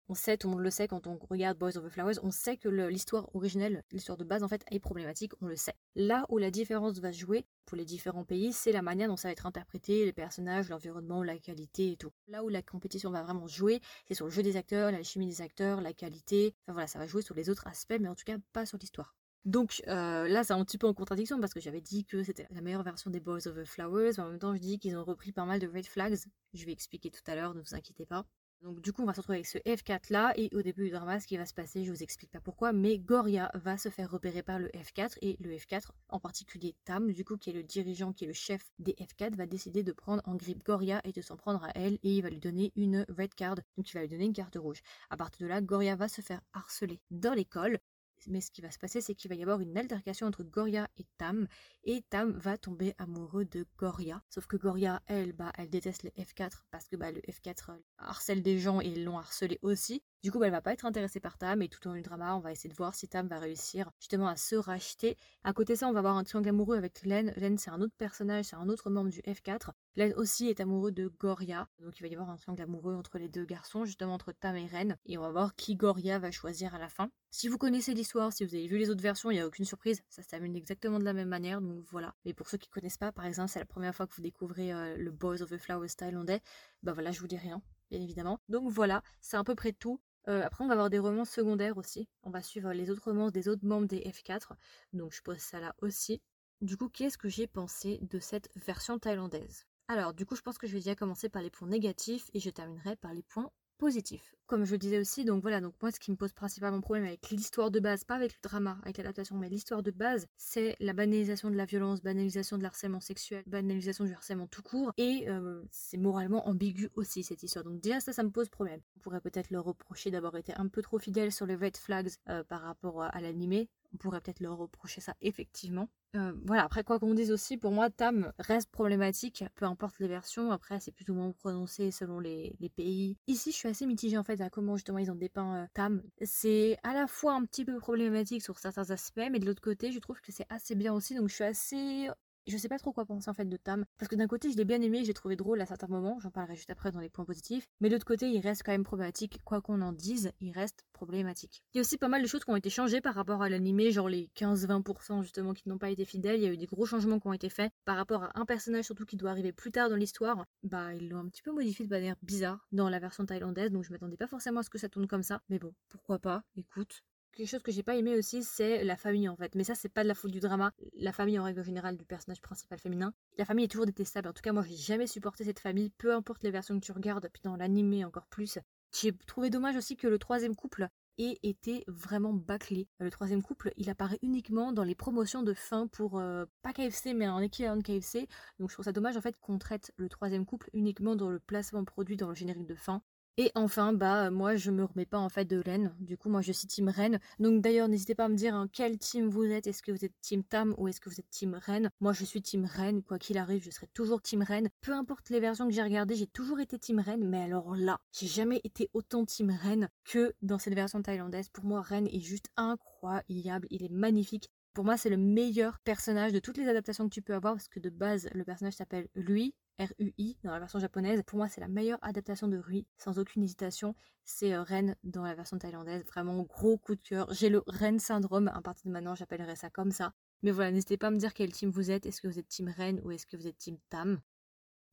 On 0.07 0.13
sait, 0.13 0.37
tout 0.37 0.47
le 0.47 0.53
monde 0.53 0.63
le 0.63 0.69
sait 0.69 0.87
quand 0.87 1.07
on 1.07 1.17
regarde 1.31 1.57
Boys 1.57 1.77
of 1.77 1.83
the 1.83 1.89
Flowers, 1.89 2.19
on 2.21 2.29
sait 2.29 2.57
que 2.57 2.69
l'histoire 2.69 3.35
originelle, 3.35 3.83
l'histoire 3.91 4.19
de 4.19 4.23
base 4.23 4.43
en 4.43 4.47
fait, 4.47 4.63
est 4.69 4.79
problématique, 4.79 5.33
on 5.41 5.47
le 5.47 5.55
sait. 5.55 5.73
Là 5.95 6.27
où 6.29 6.37
la 6.37 6.51
différence 6.51 6.99
va 6.99 7.11
jouer 7.11 7.47
pour 7.65 7.75
les 7.75 7.85
différents 7.85 8.23
pays, 8.23 8.53
c'est 8.53 8.71
la 8.71 8.83
manière 8.83 9.07
dont 9.07 9.17
ça 9.17 9.29
va 9.29 9.31
être 9.31 9.47
interprété, 9.47 10.05
les 10.05 10.13
personnages, 10.13 10.69
l'environnement, 10.69 11.23
la 11.23 11.39
qualité 11.39 11.93
et 11.93 11.97
tout. 11.97 12.11
Là 12.27 12.43
où 12.43 12.49
la 12.49 12.61
compétition 12.61 13.09
va 13.09 13.23
vraiment 13.23 13.47
jouer, 13.47 13.81
c'est 14.07 14.13
sur 14.13 14.25
le 14.25 14.31
jeu 14.31 14.43
des 14.43 14.57
acteurs, 14.57 14.91
la 14.91 15.01
chimie 15.01 15.25
des 15.25 15.41
acteurs, 15.41 15.81
la 15.81 15.91
qualité. 15.91 16.53
Enfin 16.67 16.73
voilà, 16.73 16.87
ça 16.87 16.99
va 16.99 17.07
jouer 17.07 17.23
sur 17.23 17.33
les 17.33 17.49
autres 17.49 17.65
aspects, 17.65 17.97
mais 17.99 18.07
en 18.07 18.15
tout 18.15 18.25
cas 18.25 18.37
pas 18.53 18.67
sur 18.67 18.77
l'histoire. 18.77 19.15
Donc 19.43 19.81
euh, 19.87 20.27
là, 20.27 20.43
c'est 20.43 20.53
un 20.53 20.63
petit 20.63 20.77
peu 20.77 20.87
en 20.87 20.93
contradiction 20.93 21.39
parce 21.39 21.53
que 21.53 21.59
j'avais 21.59 21.81
dit 21.81 22.05
que 22.05 22.23
c'était 22.23 22.47
la 22.51 22.61
meilleure 22.61 22.83
version 22.83 23.09
des 23.09 23.19
Boys 23.19 23.47
of 23.47 23.55
the 23.55 23.65
Flowers, 23.65 24.11
mais 24.17 24.23
en 24.23 24.29
même 24.29 24.39
temps, 24.39 24.53
je 24.55 24.59
dis 24.59 24.77
qu'ils 24.77 24.97
ont 24.97 25.03
repris 25.03 25.31
pas 25.31 25.45
mal 25.45 25.59
de 25.59 25.67
red 25.67 25.87
flags. 25.87 26.17
Je 26.53 26.65
vais 26.65 26.71
expliquer 26.71 27.09
tout 27.09 27.21
à 27.25 27.33
l'heure, 27.33 27.55
ne 27.55 27.61
vous 27.61 27.73
inquiétez 27.73 28.05
pas. 28.05 28.25
Donc 28.65 28.81
du 28.81 28.91
coup, 28.93 29.03
on 29.03 29.05
va 29.05 29.13
se 29.13 29.19
retrouver 29.19 29.37
avec 29.37 29.45
ce 29.45 29.59
F4 29.59 30.11
là, 30.11 30.33
et 30.37 30.49
au 30.55 30.63
début 30.63 30.85
du 30.85 30.89
drama, 30.89 31.19
ce 31.19 31.27
qui 31.27 31.37
va 31.37 31.45
se 31.45 31.53
passer, 31.53 31.83
je 31.83 31.91
vous 31.91 32.01
explique 32.01 32.31
pas 32.31 32.39
pourquoi, 32.39 32.73
mais 32.73 32.97
Goria 32.97 33.51
va 33.53 33.77
se 33.77 33.89
faire 33.89 34.09
repérer 34.09 34.41
par 34.41 34.57
le 34.57 34.69
F4, 34.69 35.19
et 35.21 35.37
le 35.39 35.51
F4, 35.51 35.91
en 36.09 36.19
particulier 36.19 36.75
Tam, 36.83 37.11
du 37.11 37.23
coup, 37.23 37.37
qui 37.37 37.51
est 37.51 37.53
le 37.53 37.61
dirigeant, 37.61 38.11
qui 38.11 38.23
est 38.23 38.27
le 38.27 38.33
chef 38.33 38.63
des 38.79 38.93
F4, 38.93 39.35
va 39.35 39.45
décider 39.45 39.83
de 39.83 39.91
prendre 39.91 40.23
en 40.25 40.33
grippe 40.33 40.65
Goria 40.65 40.99
et 41.03 41.11
de 41.11 41.21
s'en 41.21 41.37
prendre 41.37 41.63
à 41.63 41.69
elle, 41.75 41.99
et 42.01 42.15
il 42.15 42.23
va 42.23 42.31
lui 42.31 42.39
donner 42.39 42.73
une 42.75 43.05
red 43.07 43.35
card, 43.35 43.57
donc 43.77 43.87
il 43.87 43.93
va 43.93 44.01
lui 44.01 44.09
donner 44.09 44.25
une 44.25 44.33
carte 44.33 44.55
rouge. 44.55 44.81
À 45.11 45.17
partir 45.17 45.45
de 45.45 45.47
là, 45.47 45.61
Goria 45.61 45.95
va 45.95 46.07
se 46.07 46.21
faire 46.21 46.41
harceler 46.53 46.99
dans 47.11 47.35
l'école, 47.35 47.77
mais 48.27 48.41
ce 48.41 48.51
qui 48.51 48.61
va 48.61 48.71
se 48.71 48.79
passer, 48.79 49.01
c'est 49.01 49.15
qu'il 49.15 49.29
va 49.29 49.35
y 49.35 49.41
avoir 49.41 49.59
une 49.59 49.77
altercation 49.77 50.27
entre 50.27 50.43
Goria 50.43 50.87
et 50.97 51.05
Tam, 51.17 51.47
et 51.83 52.03
Tam 52.09 52.31
va 52.31 52.57
tomber 52.57 52.93
amoureux 52.97 53.45
de 53.45 53.65
Goria. 53.77 54.21
Sauf 54.29 54.47
que 54.47 54.57
Goria, 54.57 55.01
elle, 55.07 55.33
bah, 55.33 55.51
elle 55.57 55.69
déteste 55.69 56.03
le 56.03 56.09
F4 56.11 56.63
parce 56.71 56.87
que 56.87 56.95
bah, 56.95 57.11
le 57.11 57.21
F4 57.21 57.77
harcèle 57.97 58.41
des 58.41 58.59
gens 58.59 58.81
et 58.81 58.87
ils 58.87 59.03
l'ont 59.03 59.17
harcelé 59.17 59.59
aussi. 59.61 60.03
Du 60.23 60.31
coup, 60.31 60.39
bah, 60.39 60.47
elle 60.47 60.51
va 60.51 60.61
pas 60.61 60.73
être 60.73 60.85
intéressée 60.85 61.19
par 61.19 61.37
Tam 61.37 61.61
et 61.61 61.69
tout 61.69 61.85
au 61.85 61.91
long 61.91 61.95
du 61.95 62.01
drama, 62.01 62.35
on 62.35 62.39
va 62.39 62.51
essayer 62.51 62.69
de 62.69 62.75
voir 62.75 62.95
si 62.95 63.07
Tam 63.07 63.27
va 63.27 63.37
réussir 63.37 63.91
justement 63.99 64.27
à 64.27 64.35
se 64.35 64.55
racheter. 64.55 65.17
À 65.43 65.53
côté 65.53 65.73
de 65.73 65.77
ça, 65.77 65.87
on 65.87 65.93
va 65.93 65.99
avoir 65.99 66.17
un 66.17 66.23
triangle 66.23 66.49
amoureux 66.49 66.77
avec 66.77 67.05
Len. 67.05 67.31
Len, 67.35 67.57
c'est 67.57 67.69
un 67.69 67.81
autre 67.81 67.93
personnage, 67.97 68.45
c'est 68.45 68.55
un 68.55 68.67
autre 68.69 68.89
membre 68.89 69.11
du 69.11 69.21
F4. 69.21 69.69
Len 69.97 70.13
aussi 70.15 70.47
est 70.47 70.59
amoureux 70.59 70.91
de 70.91 71.07
Goria, 71.19 71.69
donc 71.79 71.99
il 71.99 72.01
va 72.01 72.07
y 72.07 72.15
avoir 72.15 72.29
un 72.29 72.37
triangle 72.37 72.63
amoureux 72.63 72.95
entre 72.95 73.17
les 73.17 73.29
deux 73.29 73.45
garçons, 73.45 73.85
justement 73.85 74.13
entre 74.13 74.31
Tam 74.31 74.55
et 74.55 74.65
Ren. 74.65 74.95
Et 75.05 75.17
on 75.17 75.21
va 75.21 75.31
voir 75.31 75.55
qui 75.55 75.75
Goria 75.75 76.19
va 76.19 76.31
choisir 76.31 76.73
à 76.73 76.79
la 76.79 76.89
fin. 76.89 77.09
Si 77.29 77.47
vous 77.47 77.57
connaissez 77.57 77.93
l'histoire, 77.93 78.31
si 78.31 78.45
vous 78.45 78.55
avez 78.55 78.67
vu 78.67 78.77
les 78.77 78.89
autres 78.89 79.01
versions, 79.01 79.29
il 79.29 79.35
n'y 79.35 79.41
a 79.41 79.45
aucune 79.45 79.65
surprise, 79.65 80.01
ça 80.09 80.23
se 80.23 80.27
termine 80.27 80.55
exactement 80.55 80.99
de 80.99 81.03
la 81.03 81.13
même 81.13 81.27
manière, 81.27 81.61
donc 81.61 81.83
voilà. 81.91 82.15
Mais 82.25 82.33
pour 82.33 82.47
ceux 82.47 82.57
qui 82.57 82.69
connaissent 82.69 82.97
pas, 82.97 83.11
par 83.11 83.25
exemple, 83.25 83.49
c'est 83.49 83.59
la 83.59 83.65
première 83.65 83.93
fois 83.93 84.07
que 84.07 84.15
vous 84.15 84.21
découvrez 84.21 84.73
euh, 84.73 84.95
le 84.97 85.11
Boys 85.11 85.41
of 85.41 85.49
the 85.49 85.57
Flowers 85.57 85.89
thaïlandais, 85.97 86.41
bah 86.85 86.93
voilà, 86.93 87.11
je 87.11 87.19
vous 87.19 87.27
dis 87.27 87.37
rien, 87.37 87.61
bien 87.89 87.99
évidemment. 87.99 88.39
Donc 88.47 88.69
voilà, 88.69 89.01
c'est 89.19 89.37
à 89.37 89.43
peu 89.43 89.55
près 89.55 89.73
tout. 89.73 89.99
Euh, 90.27 90.43
après, 90.43 90.63
on 90.63 90.67
va 90.67 90.73
avoir 90.73 90.89
des 90.89 90.99
romans 90.99 91.25
secondaires 91.25 91.77
aussi. 91.77 92.07
On 92.23 92.29
va 92.29 92.41
suivre 92.41 92.71
les 92.73 92.89
autres 92.89 93.03
romans 93.03 93.31
des 93.31 93.47
autres 93.47 93.65
membres 93.65 93.87
des 93.87 94.01
F4. 94.01 94.53
Donc, 94.93 95.11
je 95.11 95.21
pose 95.21 95.39
ça 95.39 95.59
là 95.59 95.75
aussi. 95.81 96.21
Du 96.61 96.77
coup, 96.77 96.89
qu'est-ce 96.89 97.17
que 97.17 97.27
j'ai 97.29 97.47
pensé 97.47 97.99
de 98.01 98.19
cette 98.19 98.49
version 98.55 98.97
thaïlandaise? 98.97 99.65
Alors, 99.87 100.13
du 100.13 100.25
coup, 100.25 100.35
je 100.35 100.41
pense 100.41 100.57
que 100.57 100.67
je 100.67 100.73
vais 100.73 100.79
déjà 100.79 100.95
commencer 100.95 101.29
par 101.29 101.41
les 101.41 101.49
points 101.49 101.67
négatifs 101.67 102.29
et 102.33 102.39
je 102.39 102.49
terminerai 102.49 102.95
par 102.95 103.13
les 103.13 103.23
points 103.23 103.51
positif. 103.77 104.33
Comme 104.47 104.65
je 104.65 104.73
le 104.73 104.77
disais 104.77 104.99
aussi, 104.99 105.25
donc 105.25 105.41
voilà, 105.41 105.59
donc 105.59 105.73
moi 105.81 105.91
ce 105.91 105.99
qui 105.99 106.11
me 106.11 106.15
pose 106.15 106.31
principalement 106.31 106.79
problème 106.81 107.05
avec 107.05 107.29
l'histoire 107.31 107.71
de 107.71 107.79
base, 107.79 108.03
pas 108.03 108.15
avec 108.15 108.33
le 108.33 108.39
drama, 108.47 108.77
avec 108.83 108.97
l'adaptation, 108.97 109.35
mais 109.37 109.49
l'histoire 109.49 109.81
de 109.81 109.91
base, 109.91 110.27
c'est 110.37 110.75
la 110.79 110.93
banalisation 110.93 111.49
de 111.49 111.55
la 111.55 111.65
violence, 111.65 112.03
banalisation 112.03 112.57
de 112.57 112.63
l'harcèlement 112.63 112.99
sexuel, 112.99 113.43
banalisation 113.47 114.05
du 114.05 114.13
harcèlement 114.13 114.45
tout 114.45 114.61
court, 114.61 114.93
et 114.97 115.25
euh, 115.29 115.63
c'est 115.71 115.97
moralement 115.97 116.47
ambigu 116.47 116.89
aussi 116.95 117.23
cette 117.23 117.41
histoire. 117.41 117.65
Donc 117.65 117.81
déjà 117.81 117.99
ça, 117.99 118.13
ça 118.13 118.21
me 118.21 118.29
pose 118.29 118.49
problème. 118.49 118.81
On 118.97 118.99
pourrait 118.99 119.21
peut-être 119.21 119.49
leur 119.49 119.63
reprocher 119.63 120.11
d'avoir 120.11 120.35
été 120.35 120.53
un 120.55 120.67
peu 120.67 120.83
trop 120.83 120.99
fidèle 120.99 121.31
sur 121.31 121.47
les 121.47 121.55
red 121.55 121.75
flags 121.75 122.11
euh, 122.29 122.43
par 122.43 122.61
rapport 122.61 123.01
à 123.01 123.21
l'animé, 123.21 123.67
on 123.95 123.97
pourrait 123.97 124.19
peut-être 124.19 124.41
leur 124.41 124.57
reprocher 124.57 125.01
ça 125.01 125.15
effectivement. 125.21 125.89
Euh, 126.15 126.33
voilà, 126.45 126.63
après 126.63 126.83
quoi 126.83 126.99
qu'on 126.99 127.13
dise 127.13 127.31
aussi, 127.31 127.57
pour 127.57 127.71
moi, 127.71 127.89
Tam 127.89 128.31
reste 128.39 128.71
problématique, 128.71 129.43
peu 129.55 129.65
importe 129.65 129.99
les 129.99 130.07
versions. 130.07 130.51
Après, 130.51 130.79
c'est 130.79 130.91
plus 130.91 131.09
ou 131.09 131.13
moins 131.13 131.31
prononcé 131.31 131.91
selon 131.91 132.19
les, 132.19 132.55
pays. 132.75 133.17
Ici, 133.27 133.51
je 133.51 133.57
suis 133.57 133.69
assez 133.69 133.85
mitigée 133.85 134.17
en 134.17 134.23
fait 134.23 134.34
à 134.41 134.49
comment 134.49 134.75
justement 134.75 134.99
ils 134.99 135.11
ont 135.11 135.15
dépeint 135.15 135.63
euh, 135.63 135.67
Tam. 135.73 136.01
C'est 136.21 136.77
à 136.83 136.93
la 136.93 137.07
fois 137.07 137.33
un 137.33 137.45
petit 137.45 137.65
peu 137.65 137.77
problématique 137.77 138.43
sur 138.43 138.59
certains 138.59 138.89
aspects, 138.91 139.27
mais 139.31 139.39
de 139.39 139.45
l'autre 139.45 139.61
côté, 139.61 139.91
je 139.91 139.99
trouve 139.99 140.21
que 140.21 140.31
c'est 140.31 140.47
assez 140.49 140.75
bien 140.75 140.93
aussi. 140.93 141.15
Donc 141.15 141.29
je 141.29 141.35
suis 141.35 141.43
assez 141.43 142.09
je 142.47 142.57
sais 142.57 142.69
pas 142.69 142.77
trop 142.77 142.91
quoi 142.91 143.05
penser 143.05 143.29
en 143.29 143.33
fait 143.33 143.45
de 143.45 143.57
Tam. 143.57 143.85
Parce 143.97 144.09
que 144.09 144.15
d'un 144.15 144.27
côté, 144.27 144.51
je 144.51 144.57
l'ai 144.57 144.65
bien 144.65 144.81
aimé, 144.81 145.03
j'ai 145.03 145.13
trouvé 145.13 145.35
drôle 145.35 145.61
à 145.61 145.65
certains 145.65 145.87
moments, 145.87 146.19
j'en 146.19 146.31
parlerai 146.31 146.55
juste 146.55 146.69
après 146.69 146.91
dans 146.91 146.99
les 146.99 147.09
points 147.09 147.25
positifs. 147.25 147.67
Mais 147.81 147.89
de 147.89 147.95
l'autre 147.95 148.05
côté, 148.05 148.29
il 148.29 148.39
reste 148.39 148.63
quand 148.63 148.71
même 148.71 148.83
problématique, 148.83 149.39
quoi 149.43 149.61
qu'on 149.61 149.81
en 149.81 149.91
dise, 149.91 150.31
il 150.41 150.51
reste 150.51 150.85
problématique. 150.93 151.63
Il 151.73 151.77
y 151.77 151.79
a 151.79 151.81
aussi 151.81 151.97
pas 151.97 152.07
mal 152.07 152.21
de 152.21 152.27
choses 152.27 152.43
qui 152.43 152.51
ont 152.51 152.55
été 152.55 152.69
changées 152.69 153.01
par 153.01 153.15
rapport 153.15 153.41
à 153.41 153.49
l'animé, 153.49 153.91
genre 153.91 154.09
les 154.09 154.29
15-20% 154.35 155.23
justement 155.23 155.53
qui 155.53 155.67
n'ont 155.69 155.77
pas 155.77 155.89
été 155.89 156.05
fidèles. 156.05 156.39
Il 156.39 156.43
y 156.43 156.47
a 156.47 156.53
eu 156.53 156.57
des 156.57 156.65
gros 156.65 156.85
changements 156.85 157.19
qui 157.19 157.27
ont 157.27 157.33
été 157.33 157.49
faits 157.49 157.71
par 157.85 157.97
rapport 157.97 158.23
à 158.23 158.31
un 158.35 158.45
personnage 158.45 158.85
surtout 158.85 159.05
qui 159.05 159.17
doit 159.17 159.31
arriver 159.31 159.51
plus 159.51 159.71
tard 159.71 159.89
dans 159.89 159.95
l'histoire. 159.95 160.45
Bah, 160.63 160.93
ils 160.93 161.09
l'ont 161.09 161.19
un 161.19 161.27
petit 161.27 161.41
peu 161.41 161.51
modifié 161.51 161.85
de 161.85 161.89
manière 161.89 162.15
bizarre 162.21 162.67
dans 162.71 162.89
la 162.89 162.99
version 162.99 163.25
thaïlandaise, 163.25 163.71
donc 163.71 163.83
je 163.83 163.91
m'attendais 163.91 164.17
pas 164.17 164.27
forcément 164.27 164.59
à 164.59 164.63
ce 164.63 164.69
que 164.69 164.77
ça 164.77 164.89
tourne 164.89 165.07
comme 165.07 165.23
ça. 165.23 165.41
Mais 165.49 165.59
bon, 165.59 165.73
pourquoi 165.89 166.19
pas, 166.19 166.43
écoute 166.55 167.03
quelque 167.35 167.49
chose 167.49 167.61
que 167.61 167.71
j'ai 167.71 167.83
pas 167.83 167.95
aimé 167.95 168.15
aussi, 168.15 168.43
c'est 168.43 168.83
la 168.83 168.95
famille 168.95 169.29
en 169.29 169.35
fait. 169.35 169.53
Mais 169.55 169.63
ça, 169.63 169.75
c'est 169.75 169.89
pas 169.89 170.03
de 170.03 170.07
la 170.07 170.15
faute 170.15 170.31
du 170.31 170.39
drama. 170.39 170.71
La 170.95 171.11
famille 171.11 171.37
en 171.37 171.43
règle 171.43 171.63
générale 171.63 171.97
du 171.97 172.05
personnage 172.05 172.41
principal 172.41 172.79
féminin. 172.79 173.13
La 173.37 173.45
famille 173.45 173.65
est 173.65 173.69
toujours 173.69 173.85
détestable. 173.85 174.29
En 174.29 174.33
tout 174.33 174.41
cas, 174.41 174.53
moi, 174.53 174.63
j'ai 174.63 174.75
jamais 174.75 175.07
supporté 175.07 175.43
cette 175.43 175.59
famille, 175.59 175.91
peu 175.97 176.13
importe 176.13 176.43
les 176.43 176.51
versions 176.51 176.79
que 176.79 176.85
tu 176.85 176.91
regardes, 176.91 177.29
puis 177.31 177.41
dans 177.43 177.55
l'animé 177.55 178.05
encore 178.05 178.27
plus. 178.27 178.57
J'ai 178.99 179.11
trouvé 179.27 179.49
dommage 179.49 179.75
aussi 179.75 179.97
que 179.97 180.07
le 180.07 180.17
troisième 180.17 180.55
couple 180.55 180.87
ait 181.17 181.37
été 181.43 181.83
vraiment 181.87 182.33
bâclé. 182.33 182.87
Le 182.99 183.09
troisième 183.09 183.41
couple, 183.41 183.73
il 183.77 183.89
apparaît 183.89 184.19
uniquement 184.21 184.71
dans 184.71 184.83
les 184.83 184.95
promotions 184.95 185.43
de 185.43 185.53
fin 185.53 185.87
pour 185.87 186.17
euh, 186.17 186.45
pas 186.61 186.73
KFC 186.73 187.13
mais 187.13 187.27
en 187.27 187.39
équivalent 187.39 187.77
de 187.77 187.83
KFC. 187.83 188.27
Donc 188.59 188.69
je 188.69 188.75
trouve 188.75 188.85
ça 188.85 188.91
dommage 188.91 189.17
en 189.17 189.21
fait 189.21 189.37
qu'on 189.39 189.57
traite 189.57 189.93
le 189.97 190.09
troisième 190.09 190.45
couple 190.45 190.69
uniquement 190.73 191.15
dans 191.15 191.29
le 191.29 191.39
placement 191.39 191.83
produit 191.85 192.17
dans 192.17 192.29
le 192.29 192.35
générique 192.35 192.65
de 192.65 192.75
fin. 192.75 193.01
Et 193.37 193.51
enfin, 193.53 193.91
bah 193.91 194.29
moi 194.29 194.55
je 194.55 194.71
me 194.71 194.85
remets 194.85 195.05
pas 195.05 195.19
en 195.19 195.27
fait 195.27 195.43
de 195.43 195.61
Ren. 195.65 195.93
Du 195.99 196.17
coup, 196.17 196.29
moi 196.29 196.41
je 196.41 196.53
suis 196.53 196.67
Team 196.67 196.87
Ren. 196.87 197.19
Donc 197.39 197.61
d'ailleurs, 197.61 197.89
n'hésitez 197.89 198.15
pas 198.15 198.25
à 198.25 198.29
me 198.29 198.35
dire 198.35 198.55
hein, 198.55 198.69
quel 198.71 198.97
team 198.97 199.27
vous 199.27 199.43
êtes. 199.43 199.67
Est-ce 199.67 199.83
que 199.83 199.91
vous 199.91 200.05
êtes 200.05 200.13
Team 200.21 200.41
Tam 200.43 200.73
ou 200.77 200.87
est-ce 200.87 201.01
que 201.01 201.09
vous 201.09 201.19
êtes 201.19 201.29
Team 201.29 201.59
Ren 201.65 201.89
Moi 201.99 202.13
je 202.13 202.23
suis 202.23 202.41
Team 202.41 202.65
Ren. 202.65 203.01
Quoi 203.01 203.19
qu'il 203.19 203.37
arrive, 203.37 203.61
je 203.61 203.71
serai 203.71 203.87
toujours 203.87 204.21
Team 204.21 204.41
Ren. 204.41 204.69
Peu 204.79 204.93
importe 204.93 205.29
les 205.31 205.41
versions 205.41 205.67
que 205.67 205.73
j'ai 205.73 205.83
regardées, 205.83 206.15
j'ai 206.15 206.27
toujours 206.27 206.61
été 206.61 206.79
Team 206.79 206.99
Ren. 206.99 207.17
Mais 207.17 207.41
alors 207.43 207.75
là, 207.75 207.99
j'ai 208.13 208.27
jamais 208.27 208.61
été 208.63 208.89
autant 208.93 209.25
Team 209.25 209.51
Ren 209.51 209.89
que 210.05 210.33
dans 210.41 210.57
cette 210.57 210.75
version 210.75 211.01
thaïlandaise. 211.01 211.49
Pour 211.49 211.65
moi, 211.65 211.81
Ren 211.81 212.05
est 212.05 212.21
juste 212.21 212.47
incroyable. 212.55 213.67
Il 213.69 213.83
est 213.83 213.91
magnifique. 213.91 214.49
Pour 214.75 214.83
moi, 214.83 214.97
c'est 214.97 215.09
le 215.09 215.15
meilleur 215.15 215.79
personnage 215.79 216.33
de 216.33 216.39
toutes 216.39 216.57
les 216.57 216.67
adaptations 216.67 217.07
que 217.07 217.13
tu 217.13 217.21
peux 217.21 217.33
avoir 217.33 217.53
parce 217.53 217.69
que 217.69 217.79
de 217.79 217.89
base, 217.89 218.27
le 218.33 218.43
personnage 218.43 218.73
s'appelle 218.73 219.07
lui, 219.15 219.55
R-U-I 219.79 220.37
dans 220.43 220.51
la 220.51 220.59
version 220.59 220.79
japonaise. 220.79 221.23
Pour 221.25 221.37
moi, 221.37 221.47
c'est 221.47 221.61
la 221.61 221.69
meilleure 221.69 221.97
adaptation 222.01 222.49
de 222.49 222.57
Rui, 222.57 222.85
sans 222.97 223.17
aucune 223.17 223.41
hésitation. 223.41 223.95
C'est 224.25 224.53
euh, 224.53 224.63
Ren 224.63 224.95
dans 225.05 225.23
la 225.23 225.33
version 225.33 225.57
thaïlandaise. 225.57 226.03
Vraiment 226.03 226.43
gros 226.43 226.77
coup 226.77 226.95
de 226.95 227.01
cœur. 227.01 227.33
J'ai 227.33 227.47
le 227.47 227.63
Ren 227.67 227.99
syndrome. 227.99 228.49
À 228.49 228.61
partir 228.61 228.87
de 228.87 228.91
maintenant, 228.91 229.15
j'appellerai 229.15 229.55
ça 229.55 229.69
comme 229.69 229.91
ça. 229.91 230.13
Mais 230.43 230.51
voilà, 230.51 230.71
n'hésitez 230.71 230.97
pas 230.97 231.07
à 231.07 231.11
me 231.11 231.19
dire 231.19 231.33
quel 231.33 231.53
team 231.53 231.69
vous 231.69 231.89
êtes. 231.89 232.05
Est-ce 232.05 232.19
que 232.19 232.27
vous 232.27 232.37
êtes 232.37 232.49
team 232.49 232.67
Ren 232.77 232.99
ou 233.05 233.11
est-ce 233.11 233.25
que 233.25 233.37
vous 233.37 233.47
êtes 233.47 233.57
team 233.57 233.77
Tam? 233.89 234.19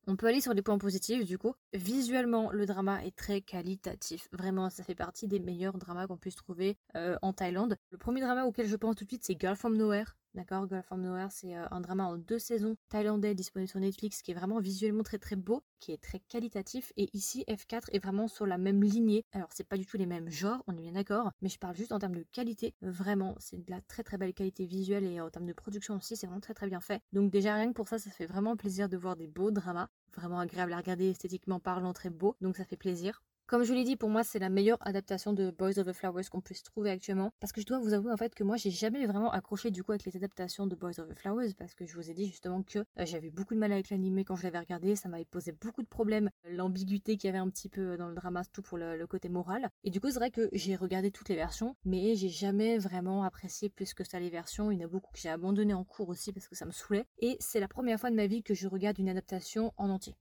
On 0.07 0.15
peut 0.15 0.27
aller 0.27 0.41
sur 0.41 0.53
les 0.53 0.61
points 0.61 0.77
positifs 0.77 1.25
du 1.25 1.37
coup. 1.37 1.53
Visuellement, 1.73 2.51
le 2.51 2.65
drama 2.65 3.03
est 3.05 3.15
très 3.15 3.41
qualitatif. 3.41 4.27
Vraiment, 4.31 4.69
ça 4.69 4.83
fait 4.83 4.95
partie 4.95 5.27
des 5.27 5.39
meilleurs 5.39 5.77
dramas 5.77 6.07
qu'on 6.07 6.17
puisse 6.17 6.35
trouver 6.35 6.77
euh, 6.95 7.17
en 7.21 7.33
Thaïlande. 7.33 7.77
Le 7.91 7.97
premier 7.97 8.21
drama 8.21 8.45
auquel 8.45 8.67
je 8.67 8.75
pense 8.75 8.95
tout 8.95 9.05
de 9.05 9.09
suite, 9.09 9.23
c'est 9.23 9.39
Girl 9.39 9.55
from 9.55 9.77
Nowhere. 9.77 10.15
D'accord, 10.33 10.67
Girl 10.67 10.81
from 10.81 11.01
Nowhere, 11.03 11.29
c'est 11.29 11.55
euh, 11.55 11.67
un 11.69 11.79
drama 11.79 12.05
en 12.05 12.17
deux 12.17 12.39
saisons 12.39 12.75
thaïlandais 12.89 13.35
disponible 13.35 13.69
sur 13.69 13.79
Netflix 13.79 14.23
qui 14.23 14.31
est 14.31 14.33
vraiment 14.33 14.59
visuellement 14.59 15.03
très 15.03 15.19
très 15.19 15.35
beau, 15.35 15.61
qui 15.79 15.91
est 15.91 16.01
très 16.01 16.19
qualitatif. 16.21 16.91
Et 16.97 17.07
ici, 17.15 17.43
F4 17.47 17.87
est 17.91 17.99
vraiment 17.99 18.27
sur 18.27 18.47
la 18.47 18.57
même 18.57 18.81
lignée. 18.81 19.25
Alors, 19.31 19.49
c'est 19.53 19.67
pas 19.67 19.77
du 19.77 19.85
tout 19.85 19.95
les 19.95 20.07
mêmes 20.07 20.29
genres, 20.31 20.63
on 20.65 20.75
est 20.75 20.81
bien 20.81 20.93
d'accord, 20.93 21.31
mais 21.43 21.49
je 21.49 21.59
parle 21.59 21.75
juste 21.75 21.91
en 21.91 21.99
termes 21.99 22.15
de 22.15 22.25
qualité. 22.31 22.73
Vraiment, 22.81 23.35
c'est 23.37 23.63
de 23.63 23.69
la 23.69 23.79
très 23.81 24.01
très 24.01 24.17
belle 24.17 24.33
qualité 24.33 24.65
visuelle 24.65 25.03
et 25.03 25.21
en 25.21 25.29
termes 25.29 25.45
de 25.45 25.53
production 25.53 25.97
aussi, 25.97 26.15
c'est 26.15 26.25
vraiment 26.25 26.41
très 26.41 26.55
très 26.55 26.67
bien 26.67 26.81
fait. 26.81 27.03
Donc, 27.11 27.29
déjà, 27.29 27.53
rien 27.53 27.67
que 27.67 27.73
pour 27.73 27.87
ça, 27.87 27.99
ça 27.99 28.09
fait 28.09 28.25
vraiment 28.25 28.55
plaisir 28.57 28.89
de 28.89 28.97
voir 28.97 29.15
des 29.15 29.27
beaux 29.27 29.51
dramas. 29.51 29.89
Vraiment 30.15 30.39
agréable 30.39 30.73
à 30.73 30.77
regarder, 30.77 31.11
esthétiquement 31.11 31.59
parlant, 31.59 31.93
très 31.93 32.09
beau. 32.09 32.35
Donc, 32.41 32.57
ça 32.57 32.65
fait 32.65 32.77
plaisir. 32.77 33.21
Comme 33.45 33.63
je 33.63 33.73
l'ai 33.73 33.83
dit, 33.83 33.97
pour 33.97 34.09
moi, 34.09 34.23
c'est 34.23 34.39
la 34.39 34.49
meilleure 34.49 34.77
adaptation 34.87 35.33
de 35.33 35.51
Boys 35.51 35.77
of 35.77 35.85
the 35.85 35.91
Flowers 35.91 36.23
qu'on 36.31 36.39
puisse 36.39 36.63
trouver 36.63 36.89
actuellement. 36.89 37.33
Parce 37.41 37.51
que 37.51 37.59
je 37.59 37.65
dois 37.65 37.77
vous 37.77 37.93
avouer 37.93 38.11
en 38.11 38.17
fait 38.17 38.33
que 38.33 38.43
moi, 38.43 38.55
j'ai 38.55 38.71
jamais 38.71 39.05
vraiment 39.05 39.31
accroché 39.31 39.69
du 39.69 39.83
coup 39.83 39.91
avec 39.91 40.05
les 40.05 40.15
adaptations 40.15 40.65
de 40.65 40.75
Boys 40.75 40.97
of 40.99 41.09
the 41.09 41.13
Flowers. 41.13 41.53
Parce 41.57 41.73
que 41.73 41.85
je 41.85 41.93
vous 41.93 42.09
ai 42.09 42.13
dit 42.13 42.25
justement 42.25 42.63
que 42.63 42.79
euh, 42.79 43.05
j'avais 43.05 43.31
beaucoup 43.31 43.53
de 43.53 43.59
mal 43.59 43.73
avec 43.73 43.89
l'animé 43.89 44.23
quand 44.23 44.37
je 44.37 44.43
l'avais 44.43 44.59
regardé. 44.59 44.95
Ça 44.95 45.09
m'avait 45.09 45.25
posé 45.25 45.51
beaucoup 45.51 45.81
de 45.83 45.87
problèmes. 45.87 46.29
L'ambiguïté 46.49 47.17
qu'il 47.17 47.27
y 47.27 47.29
avait 47.29 47.37
un 47.37 47.49
petit 47.49 47.67
peu 47.67 47.97
dans 47.97 48.07
le 48.07 48.15
drama, 48.15 48.43
tout 48.45 48.61
pour 48.61 48.77
le, 48.77 49.05
côté 49.07 49.27
moral. 49.27 49.69
Et 49.83 49.89
du 49.89 49.99
coup, 49.99 50.07
c'est 50.07 50.19
vrai 50.19 50.31
que 50.31 50.49
j'ai 50.53 50.77
regardé 50.77 51.11
toutes 51.11 51.27
les 51.27 51.35
versions. 51.35 51.75
Mais 51.83 52.15
j'ai 52.15 52.29
jamais 52.29 52.77
vraiment 52.77 53.23
apprécié 53.23 53.67
plus 53.67 53.93
que 53.93 54.05
ça 54.05 54.21
les 54.21 54.29
versions. 54.29 54.71
Il 54.71 54.79
y 54.79 54.83
en 54.83 54.87
a 54.87 54.89
beaucoup 54.89 55.11
que 55.11 55.19
j'ai 55.19 55.29
abandonné 55.29 55.73
en 55.73 55.83
cours 55.83 56.07
aussi 56.07 56.31
parce 56.31 56.47
que 56.47 56.55
ça 56.55 56.65
me 56.65 56.71
saoulait. 56.71 57.05
Et 57.19 57.35
c'est 57.41 57.59
la 57.59 57.67
première 57.67 57.99
fois 57.99 58.09
de 58.09 58.15
ma 58.15 58.25
vie 58.25 58.41
que 58.41 58.53
je 58.53 58.69
regarde 58.69 58.99
une 58.99 59.09
adaptation 59.09 59.73
en 59.75 59.89
entier. 59.89 60.15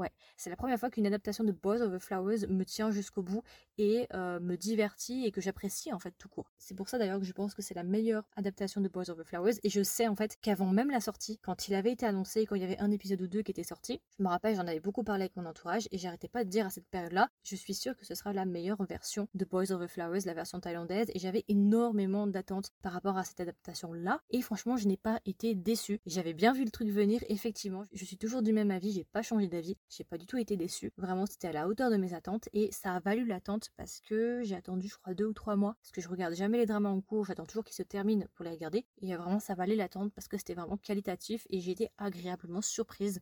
Ouais, 0.00 0.10
c'est 0.38 0.48
la 0.48 0.56
première 0.56 0.80
fois 0.80 0.88
qu'une 0.88 1.06
adaptation 1.06 1.44
de 1.44 1.52
Boys 1.52 1.82
of 1.82 1.92
the 1.92 1.98
Flowers 1.98 2.46
me 2.48 2.64
tient 2.64 2.90
jusqu'au 2.90 3.20
bout 3.20 3.42
et 3.76 4.06
euh, 4.14 4.40
me 4.40 4.56
divertit 4.56 5.26
et 5.26 5.30
que 5.30 5.42
j'apprécie 5.42 5.92
en 5.92 5.98
fait 5.98 6.14
tout 6.16 6.30
court. 6.30 6.50
C'est 6.56 6.74
pour 6.74 6.88
ça 6.88 6.96
d'ailleurs 6.96 7.20
que 7.20 7.26
je 7.26 7.34
pense 7.34 7.54
que 7.54 7.60
c'est 7.60 7.74
la 7.74 7.82
meilleure 7.82 8.24
adaptation 8.34 8.80
de 8.80 8.88
Boys 8.88 9.10
of 9.10 9.18
the 9.18 9.24
Flowers 9.24 9.56
et 9.62 9.68
je 9.68 9.82
sais 9.82 10.08
en 10.08 10.16
fait 10.16 10.38
qu'avant 10.40 10.70
même 10.70 10.90
la 10.90 11.00
sortie, 11.00 11.38
quand 11.42 11.68
il 11.68 11.74
avait 11.74 11.92
été 11.92 12.06
annoncé, 12.06 12.46
quand 12.46 12.54
il 12.54 12.62
y 12.62 12.64
avait 12.64 12.78
un 12.78 12.90
épisode 12.90 13.20
ou 13.20 13.26
deux 13.26 13.42
qui 13.42 13.50
était 13.50 13.62
sorti, 13.62 14.00
je 14.18 14.22
me 14.22 14.28
rappelle 14.30 14.56
j'en 14.56 14.66
avais 14.66 14.80
beaucoup 14.80 15.04
parlé 15.04 15.24
avec 15.24 15.36
mon 15.36 15.44
entourage 15.44 15.86
et 15.92 15.98
j'arrêtais 15.98 16.28
pas 16.28 16.44
de 16.44 16.48
dire 16.48 16.64
à 16.64 16.70
cette 16.70 16.88
période-là, 16.88 17.28
je 17.42 17.56
suis 17.56 17.74
sûre 17.74 17.94
que 17.94 18.06
ce 18.06 18.14
sera 18.14 18.32
la 18.32 18.46
meilleure 18.46 18.82
version 18.86 19.28
de 19.34 19.44
Boys 19.44 19.70
of 19.70 19.82
the 19.82 19.86
Flowers, 19.86 20.20
la 20.24 20.32
version 20.32 20.60
thaïlandaise 20.60 21.10
et 21.12 21.18
j'avais 21.18 21.44
énormément 21.48 22.26
d'attentes 22.26 22.70
par 22.80 22.94
rapport 22.94 23.18
à 23.18 23.24
cette 23.24 23.40
adaptation-là 23.40 24.22
et 24.30 24.40
franchement 24.40 24.78
je 24.78 24.88
n'ai 24.88 24.96
pas 24.96 25.20
été 25.26 25.54
déçue. 25.54 26.00
J'avais 26.06 26.32
bien 26.32 26.54
vu 26.54 26.64
le 26.64 26.70
truc 26.70 26.88
venir, 26.88 27.22
effectivement, 27.28 27.84
je 27.92 28.06
suis 28.06 28.16
toujours 28.16 28.40
du 28.40 28.54
même 28.54 28.70
avis, 28.70 28.92
j'ai 28.92 29.04
pas 29.04 29.20
changé 29.20 29.46
d'avis, 29.46 29.76
j'ai 29.90 30.04
pas 30.04 30.18
du 30.18 30.26
tout 30.26 30.38
été 30.38 30.56
déçue. 30.56 30.92
Vraiment, 30.96 31.26
c'était 31.26 31.48
à 31.48 31.52
la 31.52 31.68
hauteur 31.68 31.90
de 31.90 31.96
mes 31.96 32.14
attentes 32.14 32.48
et 32.52 32.70
ça 32.72 32.94
a 32.94 33.00
valu 33.00 33.26
l'attente 33.26 33.70
parce 33.76 34.00
que 34.00 34.40
j'ai 34.42 34.54
attendu, 34.54 34.88
je 34.88 34.96
crois, 34.96 35.14
deux 35.14 35.26
ou 35.26 35.32
trois 35.32 35.56
mois 35.56 35.76
parce 35.82 35.90
que 35.92 36.00
je 36.00 36.08
regarde 36.08 36.34
jamais 36.34 36.58
les 36.58 36.66
dramas 36.66 36.90
en 36.90 37.00
cours, 37.00 37.24
j'attends 37.24 37.46
toujours 37.46 37.64
qu'ils 37.64 37.74
se 37.74 37.82
terminent 37.82 38.26
pour 38.34 38.44
les 38.44 38.52
regarder. 38.52 38.86
Et 39.02 39.14
vraiment, 39.14 39.40
ça 39.40 39.54
valait 39.54 39.76
l'attente 39.76 40.12
parce 40.14 40.28
que 40.28 40.38
c'était 40.38 40.54
vraiment 40.54 40.76
qualitatif 40.76 41.46
et 41.50 41.60
j'ai 41.60 41.72
été 41.72 41.88
agréablement 41.98 42.62
surprise. 42.62 43.20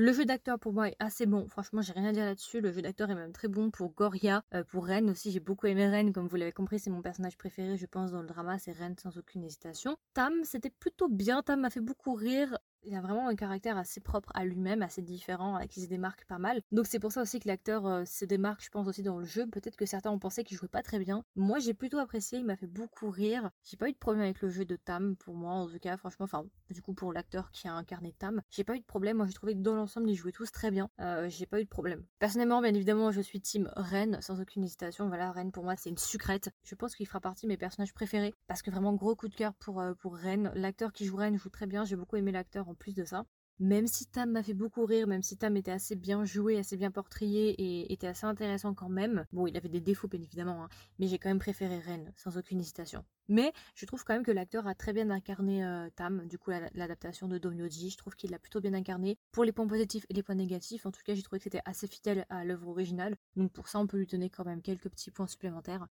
Le 0.00 0.12
jeu 0.12 0.24
d'acteur 0.24 0.60
pour 0.60 0.72
moi 0.72 0.86
est 0.90 0.96
assez 1.00 1.26
bon. 1.26 1.48
Franchement, 1.48 1.82
j'ai 1.82 1.92
rien 1.92 2.04
à 2.04 2.12
dire 2.12 2.24
là-dessus. 2.24 2.60
Le 2.60 2.70
jeu 2.70 2.82
d'acteur 2.82 3.10
est 3.10 3.16
même 3.16 3.32
très 3.32 3.48
bon 3.48 3.72
pour 3.72 3.92
Goria, 3.94 4.44
euh, 4.54 4.62
pour 4.62 4.86
Ren 4.86 5.08
aussi. 5.08 5.32
J'ai 5.32 5.40
beaucoup 5.40 5.66
aimé 5.66 5.88
Ren, 5.88 6.12
comme 6.12 6.28
vous 6.28 6.36
l'avez 6.36 6.52
compris, 6.52 6.78
c'est 6.78 6.88
mon 6.88 7.02
personnage 7.02 7.36
préféré, 7.36 7.76
je 7.76 7.86
pense, 7.86 8.12
dans 8.12 8.20
le 8.20 8.28
drama. 8.28 8.60
C'est 8.60 8.70
Ren 8.70 8.94
sans 8.96 9.18
aucune 9.18 9.42
hésitation. 9.42 9.96
Tam, 10.14 10.44
c'était 10.44 10.70
plutôt 10.70 11.08
bien. 11.08 11.42
Tam 11.42 11.62
m'a 11.62 11.70
fait 11.70 11.80
beaucoup 11.80 12.14
rire. 12.14 12.56
Il 12.84 12.94
a 12.94 13.00
vraiment 13.00 13.28
un 13.28 13.34
caractère 13.34 13.76
assez 13.76 14.00
propre 14.00 14.30
à 14.34 14.44
lui-même, 14.44 14.82
assez 14.82 15.02
différent, 15.02 15.58
qui 15.68 15.82
se 15.82 15.88
démarque 15.88 16.24
pas 16.26 16.38
mal. 16.38 16.60
Donc 16.72 16.86
c'est 16.86 16.98
pour 16.98 17.12
ça 17.12 17.22
aussi 17.22 17.40
que 17.40 17.48
l'acteur 17.48 17.86
euh, 17.86 18.04
se 18.04 18.24
démarque, 18.24 18.62
je 18.62 18.70
pense 18.70 18.86
aussi 18.86 19.02
dans 19.02 19.18
le 19.18 19.24
jeu. 19.24 19.46
Peut-être 19.46 19.76
que 19.76 19.86
certains 19.86 20.10
ont 20.10 20.18
pensé 20.18 20.44
qu'il 20.44 20.56
jouait 20.56 20.68
pas 20.68 20.82
très 20.82 20.98
bien. 20.98 21.24
Moi 21.36 21.58
j'ai 21.58 21.74
plutôt 21.74 21.98
apprécié, 21.98 22.38
il 22.38 22.44
m'a 22.44 22.56
fait 22.56 22.66
beaucoup 22.66 23.10
rire. 23.10 23.50
J'ai 23.64 23.76
pas 23.76 23.88
eu 23.88 23.92
de 23.92 23.98
problème 23.98 24.22
avec 24.22 24.40
le 24.40 24.48
jeu 24.48 24.64
de 24.64 24.76
Tam 24.76 25.16
pour 25.16 25.34
moi 25.34 25.52
en 25.52 25.66
tout 25.66 25.78
cas, 25.78 25.96
franchement, 25.96 26.24
enfin 26.24 26.44
du 26.70 26.82
coup 26.82 26.94
pour 26.94 27.12
l'acteur 27.12 27.50
qui 27.50 27.68
a 27.68 27.72
incarné 27.72 28.14
Tam, 28.18 28.42
j'ai 28.50 28.64
pas 28.64 28.76
eu 28.76 28.80
de 28.80 28.84
problème. 28.84 29.18
Moi 29.18 29.26
j'ai 29.26 29.32
trouvé 29.34 29.54
que 29.54 29.60
dans 29.60 29.74
l'ensemble 29.74 30.08
ils 30.08 30.16
jouaient 30.16 30.32
tous 30.32 30.50
très 30.52 30.70
bien. 30.70 30.88
Euh, 31.00 31.28
j'ai 31.28 31.46
pas 31.46 31.60
eu 31.60 31.64
de 31.64 31.68
problème. 31.68 32.04
Personnellement, 32.18 32.60
bien 32.62 32.74
évidemment, 32.74 33.10
je 33.10 33.20
suis 33.20 33.40
team 33.40 33.70
Ren 33.76 34.20
sans 34.20 34.40
aucune 34.40 34.62
hésitation. 34.64 35.08
Voilà, 35.08 35.32
Ren 35.32 35.50
pour 35.50 35.64
moi 35.64 35.74
c'est 35.76 35.90
une 35.90 35.98
sucrète. 35.98 36.50
Je 36.62 36.74
pense 36.74 36.94
qu'il 36.94 37.06
fera 37.06 37.20
partie 37.20 37.46
de 37.46 37.48
mes 37.48 37.56
personnages 37.56 37.92
préférés 37.92 38.34
parce 38.46 38.62
que 38.62 38.70
vraiment 38.70 38.94
gros 38.94 39.16
coup 39.16 39.28
de 39.28 39.34
cœur 39.34 39.54
pour 39.54 39.80
euh, 39.80 39.94
pour 39.94 40.16
Ren. 40.16 40.52
L'acteur 40.54 40.92
qui 40.92 41.04
joue 41.04 41.16
Ren 41.16 41.36
joue 41.36 41.50
très 41.50 41.66
bien. 41.66 41.84
J'ai 41.84 41.96
beaucoup 41.96 42.16
aimé 42.16 42.32
l'acteur 42.32 42.67
en 42.68 42.74
plus 42.74 42.94
de 42.94 43.04
ça. 43.04 43.24
Même 43.60 43.88
si 43.88 44.06
Tam 44.06 44.30
m'a 44.30 44.44
fait 44.44 44.54
beaucoup 44.54 44.84
rire, 44.84 45.08
même 45.08 45.22
si 45.22 45.36
Tam 45.36 45.56
était 45.56 45.72
assez 45.72 45.96
bien 45.96 46.24
joué, 46.24 46.58
assez 46.58 46.76
bien 46.76 46.92
portrayé 46.92 47.50
et 47.50 47.92
était 47.92 48.06
assez 48.06 48.24
intéressant 48.24 48.72
quand 48.72 48.88
même. 48.88 49.24
Bon, 49.32 49.48
il 49.48 49.56
avait 49.56 49.68
des 49.68 49.80
défauts 49.80 50.06
bien 50.06 50.22
évidemment, 50.22 50.62
hein, 50.62 50.68
mais 51.00 51.08
j'ai 51.08 51.18
quand 51.18 51.28
même 51.28 51.40
préféré 51.40 51.80
Ren, 51.80 52.04
sans 52.14 52.38
aucune 52.38 52.60
hésitation. 52.60 53.04
Mais 53.26 53.52
je 53.74 53.84
trouve 53.84 54.04
quand 54.04 54.14
même 54.14 54.22
que 54.22 54.30
l'acteur 54.30 54.68
a 54.68 54.76
très 54.76 54.92
bien 54.92 55.10
incarné 55.10 55.64
euh, 55.64 55.90
Tam, 55.96 56.28
du 56.28 56.38
coup 56.38 56.50
l'adaptation 56.50 57.26
de 57.26 57.36
Domyoji, 57.36 57.90
je 57.90 57.98
trouve 57.98 58.14
qu'il 58.14 58.30
l'a 58.30 58.38
plutôt 58.38 58.60
bien 58.60 58.74
incarné. 58.74 59.18
Pour 59.32 59.42
les 59.42 59.52
points 59.52 59.66
positifs 59.66 60.06
et 60.08 60.14
les 60.14 60.22
points 60.22 60.36
négatifs, 60.36 60.86
en 60.86 60.92
tout 60.92 61.02
cas 61.04 61.14
j'ai 61.14 61.22
trouvé 61.22 61.40
que 61.40 61.44
c'était 61.44 61.62
assez 61.64 61.88
fidèle 61.88 62.26
à 62.30 62.44
l'œuvre 62.44 62.68
originale, 62.68 63.16
donc 63.34 63.52
pour 63.52 63.66
ça 63.66 63.80
on 63.80 63.88
peut 63.88 63.98
lui 63.98 64.06
donner 64.06 64.30
quand 64.30 64.44
même 64.44 64.62
quelques 64.62 64.88
petits 64.88 65.10
points 65.10 65.26
supplémentaires. 65.26 65.88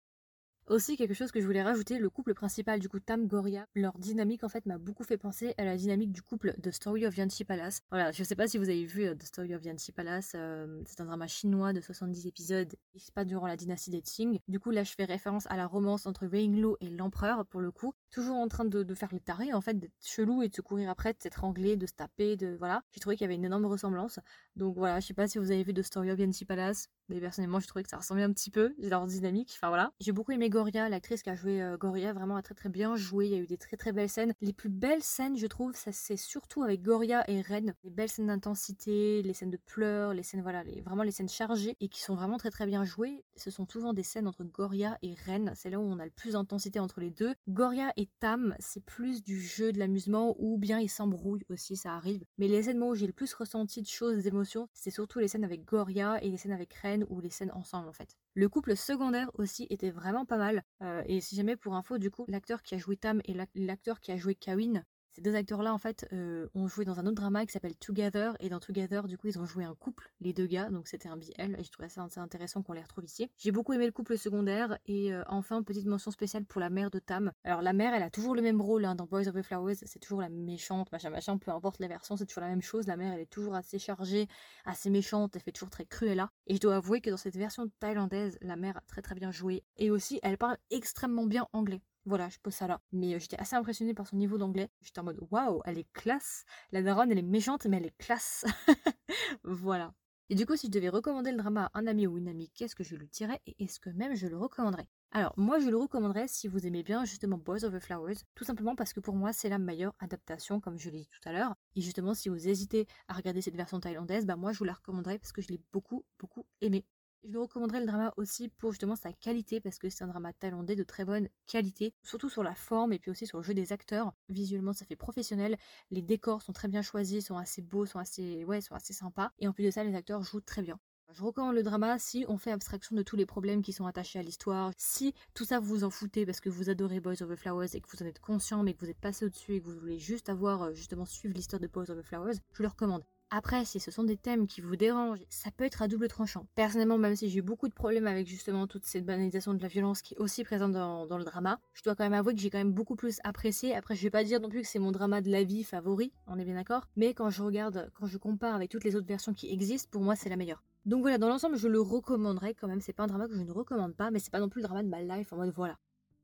Aussi 0.67 0.97
quelque 0.97 1.13
chose 1.13 1.31
que 1.31 1.39
je 1.39 1.45
voulais 1.45 1.61
rajouter, 1.61 1.99
le 1.99 2.09
couple 2.09 2.33
principal 2.33 2.79
du 2.79 2.89
coup 2.89 2.99
Tam 2.99 3.27
Goria, 3.27 3.67
leur 3.75 3.95
dynamique 3.99 4.43
en 4.43 4.49
fait 4.49 4.65
m'a 4.65 4.79
beaucoup 4.79 5.03
fait 5.03 5.17
penser 5.17 5.53
à 5.59 5.63
la 5.63 5.77
dynamique 5.77 6.11
du 6.11 6.23
couple 6.23 6.55
de 6.57 6.71
Story 6.71 7.05
of 7.05 7.15
Yanchi 7.15 7.43
Palace. 7.43 7.83
Voilà, 7.91 8.11
je 8.11 8.23
sais 8.23 8.35
pas 8.35 8.47
si 8.47 8.57
vous 8.57 8.69
avez 8.69 8.83
vu 8.83 9.03
euh, 9.03 9.13
The 9.13 9.23
Story 9.25 9.53
of 9.53 9.63
Yanchi 9.63 9.91
Palace, 9.91 10.31
euh, 10.33 10.81
c'est 10.87 11.01
un 11.01 11.05
drama 11.05 11.27
chinois 11.27 11.71
de 11.71 11.81
70 11.81 12.25
épisodes 12.25 12.73
qui 12.93 12.99
se 12.99 13.11
passe 13.11 13.27
durant 13.27 13.45
la 13.45 13.57
dynastie 13.57 13.91
des 13.91 14.01
Qing. 14.01 14.39
Du 14.47 14.59
coup 14.59 14.71
là 14.71 14.83
je 14.83 14.93
fais 14.97 15.05
référence 15.05 15.45
à 15.51 15.55
la 15.55 15.67
romance 15.67 16.07
entre 16.07 16.25
Wei 16.25 16.45
Yinglu 16.45 16.73
et 16.81 16.89
l'empereur 16.89 17.45
pour 17.45 17.61
le 17.61 17.69
coup, 17.69 17.93
toujours 18.09 18.37
en 18.37 18.47
train 18.47 18.65
de, 18.65 18.95
faire 18.95 19.09
les 19.11 19.19
tarés 19.19 19.53
en 19.53 19.61
fait, 19.61 19.77
d'être 19.77 19.93
chelou 20.01 20.41
et 20.41 20.49
de 20.49 20.55
se 20.55 20.61
courir 20.61 20.89
après, 20.89 21.13
de 21.13 21.21
s'étrangler, 21.21 21.77
de 21.77 21.85
se 21.85 21.93
taper, 21.93 22.37
de 22.37 22.55
voilà. 22.57 22.81
J'ai 22.91 23.01
trouvé 23.01 23.17
qu'il 23.17 23.25
y 23.25 23.27
avait 23.27 23.35
une 23.35 23.45
énorme 23.45 23.67
ressemblance. 23.67 24.19
Donc 24.55 24.77
voilà, 24.77 24.99
je 24.99 25.07
sais 25.07 25.13
pas 25.13 25.27
si 25.27 25.37
vous 25.37 25.51
avez 25.51 25.63
vu 25.63 25.73
The 25.73 25.81
Story 25.81 26.11
of 26.11 26.19
Yanchi 26.19 26.45
Palace, 26.45 26.89
mais 27.09 27.19
personnellement 27.19 27.59
je 27.59 27.67
trouvais 27.67 27.83
que 27.83 27.89
ça 27.89 27.97
ressemblait 27.97 28.23
un 28.23 28.31
petit 28.31 28.49
peu, 28.49 28.73
leur 28.77 29.05
dynamique, 29.05 29.53
enfin 29.55 29.67
voilà. 29.67 29.91
J'ai 29.99 30.13
beaucoup 30.13 30.31
aimé 30.31 30.49
Goria, 30.49 30.87
l'actrice 30.87 31.23
qui 31.23 31.29
a 31.29 31.35
joué 31.35 31.61
euh, 31.61 31.77
Goria, 31.77 32.13
vraiment 32.13 32.37
a 32.37 32.41
très 32.41 32.55
très 32.55 32.69
bien 32.69 32.95
joué, 32.95 33.25
il 33.25 33.31
y 33.33 33.35
a 33.35 33.39
eu 33.39 33.47
des 33.47 33.57
très 33.57 33.75
très 33.75 33.91
belles 33.91 34.09
scènes. 34.09 34.33
Les 34.39 34.53
plus 34.53 34.69
belles 34.69 35.03
scènes 35.03 35.37
je 35.37 35.47
trouve, 35.47 35.75
ça 35.75 35.91
c'est 35.91 36.15
surtout 36.15 36.63
avec 36.63 36.81
Goria 36.81 37.29
et 37.29 37.41
Ren, 37.41 37.73
les 37.83 37.89
belles 37.89 38.09
scènes 38.09 38.27
d'intensité, 38.27 39.21
les 39.21 39.33
scènes 39.33 39.51
de 39.51 39.59
pleurs, 39.65 40.13
les 40.13 40.23
scènes 40.23 40.41
voilà, 40.41 40.63
les, 40.63 40.81
vraiment 40.81 41.03
les 41.03 41.11
scènes 41.11 41.29
chargées 41.29 41.75
et 41.81 41.89
qui 41.89 42.01
sont 42.01 42.15
vraiment 42.15 42.37
très 42.37 42.51
très 42.51 42.65
bien 42.65 42.85
jouées. 42.85 43.25
Ce 43.35 43.51
sont 43.51 43.67
souvent 43.67 43.93
des 43.93 44.03
scènes 44.03 44.27
entre 44.27 44.45
Goria 44.45 44.97
et 45.01 45.15
Ren, 45.25 45.51
c'est 45.55 45.69
là 45.69 45.79
où 45.79 45.83
on 45.83 45.99
a 45.99 46.05
le 46.05 46.11
plus 46.11 46.33
d'intensité 46.33 46.79
entre 46.79 47.01
les 47.01 47.11
deux. 47.11 47.33
Goria 47.49 47.91
et 47.97 48.07
Tam, 48.21 48.55
c'est 48.59 48.83
plus 48.83 49.21
du 49.21 49.41
jeu, 49.41 49.73
de 49.73 49.79
l'amusement 49.79 50.33
ou 50.39 50.57
bien 50.57 50.79
ils 50.79 50.89
s'embrouillent 50.89 51.45
aussi, 51.49 51.75
ça 51.75 51.93
arrive. 51.93 52.23
Mais 52.37 52.47
les 52.47 52.63
scènes 52.63 52.81
où 52.81 52.95
j'ai 52.95 53.07
le 53.07 53.13
plus 53.13 53.33
ressenti 53.33 53.81
de 53.81 53.87
choses, 53.87 54.23
d'émotions, 54.23 54.44
c'est 54.73 54.91
surtout 54.91 55.19
les 55.19 55.27
scènes 55.27 55.43
avec 55.43 55.65
Goria 55.65 56.23
et 56.23 56.29
les 56.29 56.37
scènes 56.37 56.51
avec 56.51 56.73
Ren 56.75 57.01
ou 57.09 57.19
les 57.19 57.29
scènes 57.29 57.51
ensemble 57.51 57.87
en 57.87 57.93
fait. 57.93 58.15
Le 58.33 58.49
couple 58.49 58.75
secondaire 58.75 59.29
aussi 59.33 59.67
était 59.69 59.91
vraiment 59.91 60.25
pas 60.25 60.37
mal. 60.37 60.63
Euh, 60.81 61.03
et 61.05 61.21
si 61.21 61.35
jamais 61.35 61.55
pour 61.55 61.75
info, 61.75 61.97
du 61.97 62.11
coup, 62.11 62.25
l'acteur 62.27 62.61
qui 62.61 62.75
a 62.75 62.77
joué 62.77 62.97
Tam 62.97 63.21
et 63.25 63.35
l'acteur 63.55 63.99
qui 63.99 64.11
a 64.11 64.17
joué 64.17 64.35
Kawin, 64.35 64.83
ces 65.15 65.21
deux 65.21 65.35
acteurs-là, 65.35 65.73
en 65.73 65.77
fait, 65.77 66.05
euh, 66.11 66.49
ont 66.55 66.67
joué 66.67 66.83
dans 66.83 66.99
un 66.99 67.05
autre 67.05 67.15
drama 67.15 67.45
qui 67.45 67.53
s'appelle 67.53 67.77
Together. 67.77 68.35
Et 68.41 68.49
dans 68.49 68.59
Together, 68.59 69.07
du 69.07 69.17
coup, 69.17 69.27
ils 69.27 69.39
ont 69.39 69.45
joué 69.45 69.63
un 69.63 69.73
couple, 69.73 70.11
les 70.19 70.33
deux 70.33 70.45
gars. 70.45 70.69
Donc 70.69 70.89
c'était 70.89 71.07
un 71.07 71.15
BL. 71.15 71.55
Et 71.57 71.63
je 71.63 71.71
trouvais 71.71 71.87
ça 71.87 72.03
assez 72.03 72.19
intéressant 72.19 72.61
qu'on 72.61 72.73
les 72.73 72.81
retrouve 72.81 73.05
ici. 73.05 73.29
J'ai 73.37 73.53
beaucoup 73.53 73.71
aimé 73.71 73.85
le 73.85 73.93
couple 73.93 74.17
secondaire. 74.17 74.77
Et 74.87 75.13
euh, 75.13 75.23
enfin, 75.29 75.63
petite 75.63 75.85
mention 75.85 76.11
spéciale 76.11 76.43
pour 76.43 76.59
la 76.59 76.69
mère 76.69 76.91
de 76.91 76.99
Tam. 76.99 77.31
Alors 77.45 77.61
la 77.61 77.71
mère, 77.71 77.93
elle 77.93 78.03
a 78.03 78.09
toujours 78.09 78.35
le 78.35 78.41
même 78.41 78.59
rôle 78.59 78.83
hein, 78.83 78.93
dans 78.93 79.05
Boys 79.05 79.29
of 79.29 79.35
the 79.35 79.41
Flowers. 79.41 79.75
C'est 79.83 79.99
toujours 79.99 80.19
la 80.19 80.27
méchante, 80.27 80.91
machin, 80.91 81.09
machin. 81.09 81.37
Peu 81.37 81.51
importe 81.51 81.79
la 81.79 81.87
version, 81.87 82.17
c'est 82.17 82.25
toujours 82.25 82.43
la 82.43 82.49
même 82.49 82.61
chose. 82.61 82.85
La 82.85 82.97
mère, 82.97 83.13
elle 83.13 83.21
est 83.21 83.31
toujours 83.31 83.55
assez 83.55 83.79
chargée, 83.79 84.27
assez 84.65 84.89
méchante. 84.89 85.33
Elle 85.37 85.43
fait 85.43 85.53
toujours 85.53 85.69
très 85.69 85.85
cruella. 85.85 86.29
Et 86.47 86.55
je 86.55 86.59
dois 86.59 86.75
avouer 86.75 86.99
que 86.99 87.09
dans 87.09 87.15
cette 87.15 87.37
version 87.37 87.71
thaïlandaise, 87.79 88.37
la 88.41 88.57
mère 88.57 88.75
a 88.75 88.81
très 88.81 89.01
très 89.01 89.15
bien 89.15 89.31
joué. 89.31 89.63
Et 89.77 89.91
aussi, 89.91 90.19
elle 90.23 90.37
parle 90.37 90.57
extrêmement 90.71 91.25
bien 91.25 91.47
anglais. 91.53 91.81
Voilà, 92.05 92.29
je 92.29 92.37
pose 92.39 92.53
ça 92.53 92.67
là. 92.67 92.81
Mais 92.91 93.15
euh, 93.15 93.19
j'étais 93.19 93.37
assez 93.39 93.55
impressionnée 93.55 93.93
par 93.93 94.07
son 94.07 94.17
niveau 94.17 94.37
d'anglais. 94.37 94.69
J'étais 94.81 94.99
en 94.99 95.03
mode 95.03 95.19
waouh, 95.31 95.61
elle 95.65 95.79
est 95.79 95.91
classe. 95.93 96.45
La 96.71 96.81
daronne, 96.81 97.11
elle 97.11 97.17
est 97.19 97.23
méchante, 97.23 97.65
mais 97.65 97.77
elle 97.77 97.87
est 97.87 97.97
classe. 97.97 98.45
voilà. 99.43 99.93
Et 100.29 100.35
du 100.35 100.45
coup, 100.45 100.55
si 100.55 100.67
je 100.67 100.71
devais 100.71 100.89
recommander 100.89 101.31
le 101.31 101.37
drama 101.37 101.69
à 101.73 101.79
un 101.79 101.87
ami 101.87 102.07
ou 102.07 102.17
une 102.17 102.27
amie, 102.27 102.49
qu'est-ce 102.55 102.75
que 102.75 102.83
je 102.83 102.95
lui 102.95 103.07
dirais 103.09 103.41
et 103.45 103.63
est-ce 103.63 103.79
que 103.79 103.91
même 103.91 104.15
je 104.15 104.27
le 104.27 104.37
recommanderais? 104.37 104.87
Alors, 105.11 105.33
moi, 105.37 105.59
je 105.59 105.69
le 105.69 105.77
recommanderais 105.77 106.27
si 106.27 106.47
vous 106.47 106.65
aimez 106.65 106.83
bien 106.83 107.05
justement 107.05 107.37
Boys 107.37 107.63
of 107.63 107.73
the 107.73 107.79
Flowers, 107.79 108.17
tout 108.33 108.43
simplement 108.43 108.75
parce 108.75 108.91
que 108.91 108.99
pour 108.99 109.15
moi, 109.15 109.33
c'est 109.33 109.49
la 109.49 109.59
meilleure 109.59 109.93
adaptation, 109.99 110.59
comme 110.59 110.79
je 110.79 110.89
l'ai 110.89 111.01
dit 111.01 111.09
tout 111.09 111.29
à 111.29 111.31
l'heure. 111.31 111.55
Et 111.75 111.81
justement, 111.81 112.13
si 112.15 112.29
vous 112.29 112.47
hésitez 112.47 112.87
à 113.07 113.13
regarder 113.13 113.41
cette 113.41 113.55
version 113.55 113.79
thaïlandaise, 113.79 114.25
bah 114.25 114.35
moi, 114.35 114.51
je 114.51 114.57
vous 114.57 114.65
la 114.65 114.73
recommanderais 114.73 115.19
parce 115.19 115.31
que 115.31 115.41
je 115.41 115.49
l'ai 115.49 115.61
beaucoup, 115.71 116.03
beaucoup 116.19 116.45
aimée. 116.61 116.85
Je 117.25 117.31
lui 117.31 117.39
recommanderais 117.39 117.79
le 117.79 117.87
drama 117.87 118.13
aussi 118.17 118.49
pour 118.49 118.71
justement 118.71 118.95
sa 118.95 119.11
qualité, 119.11 119.59
parce 119.59 119.79
que 119.79 119.89
c'est 119.89 120.03
un 120.03 120.07
drama 120.07 120.31
thaïlandais 120.31 120.75
de 120.75 120.83
très 120.83 121.05
bonne 121.05 121.27
qualité, 121.47 121.95
surtout 122.03 122.29
sur 122.29 122.43
la 122.43 122.53
forme 122.53 122.93
et 122.93 122.99
puis 122.99 123.09
aussi 123.09 123.25
sur 123.25 123.39
le 123.39 123.43
jeu 123.43 123.55
des 123.55 123.73
acteurs. 123.73 124.13
Visuellement, 124.29 124.73
ça 124.73 124.85
fait 124.85 124.95
professionnel. 124.95 125.57
Les 125.89 126.03
décors 126.03 126.43
sont 126.43 126.53
très 126.53 126.67
bien 126.67 126.83
choisis, 126.83 127.25
sont 127.25 127.37
assez 127.37 127.63
beaux, 127.63 127.87
sont 127.87 127.97
assez, 127.97 128.45
ouais, 128.45 128.61
sont 128.61 128.75
assez 128.75 128.93
sympas. 128.93 129.31
Et 129.39 129.47
en 129.47 129.53
plus 129.53 129.63
de 129.63 129.71
ça, 129.71 129.83
les 129.83 129.95
acteurs 129.95 130.21
jouent 130.21 130.39
très 130.39 130.61
bien. 130.61 130.79
Je 131.13 131.23
recommande 131.23 131.55
le 131.55 131.63
drama 131.63 131.97
si 131.97 132.25
on 132.27 132.37
fait 132.37 132.51
abstraction 132.51 132.95
de 132.95 133.01
tous 133.01 133.15
les 133.15 133.25
problèmes 133.25 133.63
qui 133.63 133.73
sont 133.73 133.87
attachés 133.87 134.19
à 134.19 134.21
l'histoire. 134.21 134.71
Si 134.77 135.15
tout 135.33 135.45
ça 135.45 135.59
vous 135.59 135.83
en 135.83 135.89
foutez 135.89 136.27
parce 136.27 136.39
que 136.39 136.49
vous 136.49 136.69
adorez 136.69 136.99
Boys 136.99 137.23
of 137.23 137.29
the 137.29 137.35
Flowers 137.35 137.73
et 137.73 137.81
que 137.81 137.87
vous 137.89 138.03
en 138.03 138.05
êtes 138.05 138.19
conscient 138.19 138.61
mais 138.61 138.75
que 138.75 138.81
vous 138.81 138.91
êtes 138.91 138.99
passé 138.99 139.25
au-dessus 139.25 139.55
et 139.55 139.61
que 139.61 139.65
vous 139.65 139.79
voulez 139.79 139.97
juste 139.97 140.29
avoir 140.29 140.61
euh, 140.61 140.73
justement 140.73 141.05
suivre 141.05 141.33
l'histoire 141.33 141.59
de 141.59 141.67
Boys 141.67 141.89
of 141.89 141.97
the 141.97 142.03
Flowers, 142.03 142.35
je 142.53 142.61
le 142.61 142.69
recommande. 142.69 143.03
Après, 143.37 143.65
si 143.65 143.81
ce 143.81 143.91
sont 143.91 144.05
des 144.05 144.15
thèmes 144.15 144.47
qui 144.47 144.61
vous 144.61 144.77
dérangent, 144.77 145.19
ça 145.27 145.51
peut 145.51 145.65
être 145.65 145.81
à 145.81 145.89
double 145.89 146.07
tranchant. 146.07 146.47
Personnellement, 146.55 146.97
même 146.97 147.17
si 147.17 147.29
j'ai 147.29 147.39
eu 147.39 147.41
beaucoup 147.41 147.67
de 147.67 147.73
problèmes 147.73 148.07
avec 148.07 148.27
justement 148.27 148.65
toute 148.65 148.85
cette 148.85 149.05
banalisation 149.05 149.53
de 149.53 149.61
la 149.61 149.67
violence 149.67 150.01
qui 150.01 150.13
est 150.13 150.17
aussi 150.19 150.45
présente 150.45 150.71
dans, 150.71 151.17
le 151.17 151.23
drama, 151.25 151.59
je 151.73 151.83
dois 151.83 151.95
quand 151.95 152.05
même 152.05 152.13
avouer 152.13 152.33
que 152.33 152.39
j'ai 152.39 152.49
quand 152.49 152.59
même 152.59 152.71
beaucoup 152.71 152.95
plus 152.95 153.19
apprécié. 153.25 153.75
Après, 153.75 153.93
je 153.93 154.01
vais 154.03 154.09
pas 154.09 154.23
dire 154.23 154.39
non 154.39 154.47
plus 154.47 154.61
que 154.61 154.67
c'est 154.67 154.79
mon 154.79 154.93
drama 154.93 155.19
de 155.19 155.29
la 155.29 155.43
vie 155.43 155.65
favori, 155.65 156.13
on 156.27 156.39
est 156.39 156.45
bien 156.45 156.55
d'accord. 156.55 156.87
Mais 156.95 157.13
quand 157.13 157.29
je 157.29 157.43
regarde, 157.43 157.91
quand 157.99 158.05
je 158.05 158.17
compare 158.17 158.55
avec 158.55 158.71
toutes 158.71 158.85
les 158.85 158.95
autres 158.95 159.07
versions 159.07 159.33
qui 159.33 159.51
existent, 159.51 159.89
pour 159.91 160.01
moi, 160.01 160.15
c'est 160.15 160.29
la 160.29 160.37
meilleure. 160.37 160.63
Donc 160.85 161.01
voilà, 161.01 161.17
dans 161.17 161.27
l'ensemble, 161.27 161.57
je 161.57 161.67
le 161.67 161.81
recommanderais 161.81 162.53
quand 162.53 162.69
même. 162.69 162.79
C'est 162.79 162.93
pas 162.93 163.03
un 163.03 163.07
drama 163.07 163.27
que 163.27 163.35
je 163.35 163.41
ne 163.41 163.51
recommande 163.51 163.95
pas, 163.95 164.11
mais 164.11 164.19
c'est 164.19 164.31
pas 164.31 164.39
non 164.39 164.47
plus 164.47 164.61
le 164.61 164.67
drama 164.67 164.81
de 164.81 164.87
ma 164.87 165.01
life 165.01 165.33
en 165.33 165.35
mode 165.35 165.51
voilà. 165.53 165.77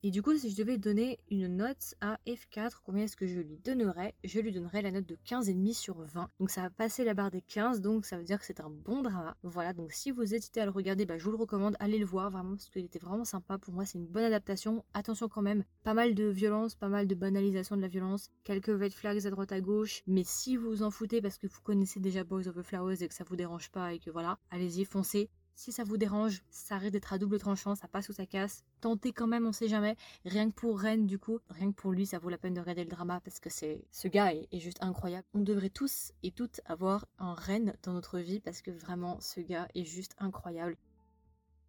Et 0.04 0.10
du 0.10 0.24
coup, 0.24 0.36
si 0.36 0.50
je 0.50 0.56
devais 0.56 0.80
donner 0.80 1.20
une 1.30 1.58
note 1.58 1.94
à 2.02 2.18
F4, 2.26 2.80
combien 2.84 3.04
est-ce 3.04 3.16
que 3.16 3.28
je 3.28 3.40
lui 3.40 3.58
donnerais? 3.58 4.16
Je 4.24 4.40
lui 4.40 4.52
donnerais 4.52 4.82
la 4.82 4.90
note 4.90 5.06
de 5.06 5.16
15,5 5.16 5.74
sur 5.76 6.02
20. 6.02 6.28
Donc 6.40 6.50
ça 6.50 6.62
va 6.62 6.70
passer 6.72 7.04
la 7.04 7.14
barre 7.14 7.30
des 7.30 7.44
15, 7.44 7.82
donc 7.82 8.06
ça 8.06 8.18
veut 8.18 8.24
dire 8.24 8.40
que 8.40 8.46
c'est 8.46 8.62
un 8.62 8.72
bon 8.72 9.04
drama. 9.04 9.38
Voilà, 9.44 9.74
donc 9.74 9.92
si 9.92 10.10
vous 10.10 10.34
hésitez 10.34 10.60
à 10.60 10.66
le 10.66 10.72
regarder, 10.72 11.06
bah, 11.06 11.20
je 11.20 11.24
vous 11.24 11.30
le 11.30 11.38
recommande, 11.38 11.76
allez 11.80 12.00
le 12.00 12.06
voir 12.06 12.32
vraiment 12.32 12.56
parce 12.56 12.70
qu'il 12.70 12.84
était 12.84 12.98
vraiment 12.98 13.26
sympa. 13.26 13.60
Pour 13.60 13.76
moi, 13.76 13.86
c'est 13.86 14.00
une 14.00 14.08
bonne 14.08 14.24
adaptation. 14.24 14.84
Attention 14.96 15.30
quand 15.30 15.44
même, 15.44 15.64
pas 15.84 15.94
mal 15.94 16.16
de 16.16 16.24
violence, 16.24 16.74
pas 16.74 16.90
mal 16.90 17.06
de 17.06 17.14
banalisation 17.14 17.78
de 17.78 17.82
la 17.82 17.88
violence, 17.88 18.32
quelques 18.44 18.68
red 18.76 18.94
flags 18.94 19.28
à 19.28 19.30
droite 19.30 19.52
à 19.52 19.62
gauche. 19.62 20.02
Mais 20.08 20.24
si 20.26 20.58
vous 20.58 20.70
vous 20.70 20.84
en 20.84 20.90
foutez 20.90 21.22
parce 21.22 21.38
que 21.38 21.46
vous 21.46 21.62
connaissez 21.62 22.00
déjà 22.00 22.24
Boys 22.24 22.48
of 22.48 22.56
the 22.56 22.64
Flowers 22.64 23.04
et 23.04 23.08
que 23.08 23.14
ça 23.14 23.24
vous 23.24 23.36
dérange 23.36 23.70
pas 23.70 23.94
et 23.94 24.00
que 24.00 24.10
voilà, 24.10 24.40
allez-y, 24.50 24.84
foncez. 24.84 25.30
Si 25.56 25.72
ça 25.72 25.84
vous 25.84 25.98
dérange, 25.98 26.44
ça 26.50 26.78
risque 26.78 26.94
d'être 26.94 27.14
à 27.14 27.18
double 27.18 27.40
tranchant, 27.40 27.76
ça 27.76 27.88
passe 27.88 28.10
ou 28.10 28.14
ça 28.14 28.26
casse. 28.26 28.64
Tentez 28.80 29.12
quand 29.14 29.28
même, 29.28 29.46
on 29.46 29.52
sait 29.52 29.68
jamais. 29.68 29.96
Rien 30.26 30.50
que 30.50 30.56
pour 30.56 30.82
Ren, 30.82 31.06
du 31.06 31.20
coup, 31.20 31.40
rien 31.50 31.72
que 31.72 31.76
pour 31.76 31.92
lui, 31.92 32.06
ça 32.06 32.20
vaut 32.20 32.30
la 32.30 32.38
peine 32.38 32.54
de 32.54 32.60
regarder 32.60 32.84
le 32.84 32.90
drama 32.90 33.20
parce 33.24 33.40
que 33.40 33.50
c'est 33.50 33.86
ce 33.92 34.08
gars 34.08 34.34
est, 34.34 34.60
juste 34.60 34.82
incroyable. 34.82 35.26
On 35.34 35.42
devrait 35.42 35.70
tous 35.70 36.14
et 36.24 36.32
toutes 36.32 36.62
avoir 36.66 37.06
un 37.20 37.34
Ren 37.34 37.74
dans 37.84 37.94
notre 37.94 38.20
vie 38.20 38.40
parce 38.40 38.62
que 38.62 38.72
vraiment, 38.72 39.20
ce 39.20 39.40
gars 39.40 39.68
est 39.76 39.86
juste 39.86 40.16
incroyable. 40.18 40.78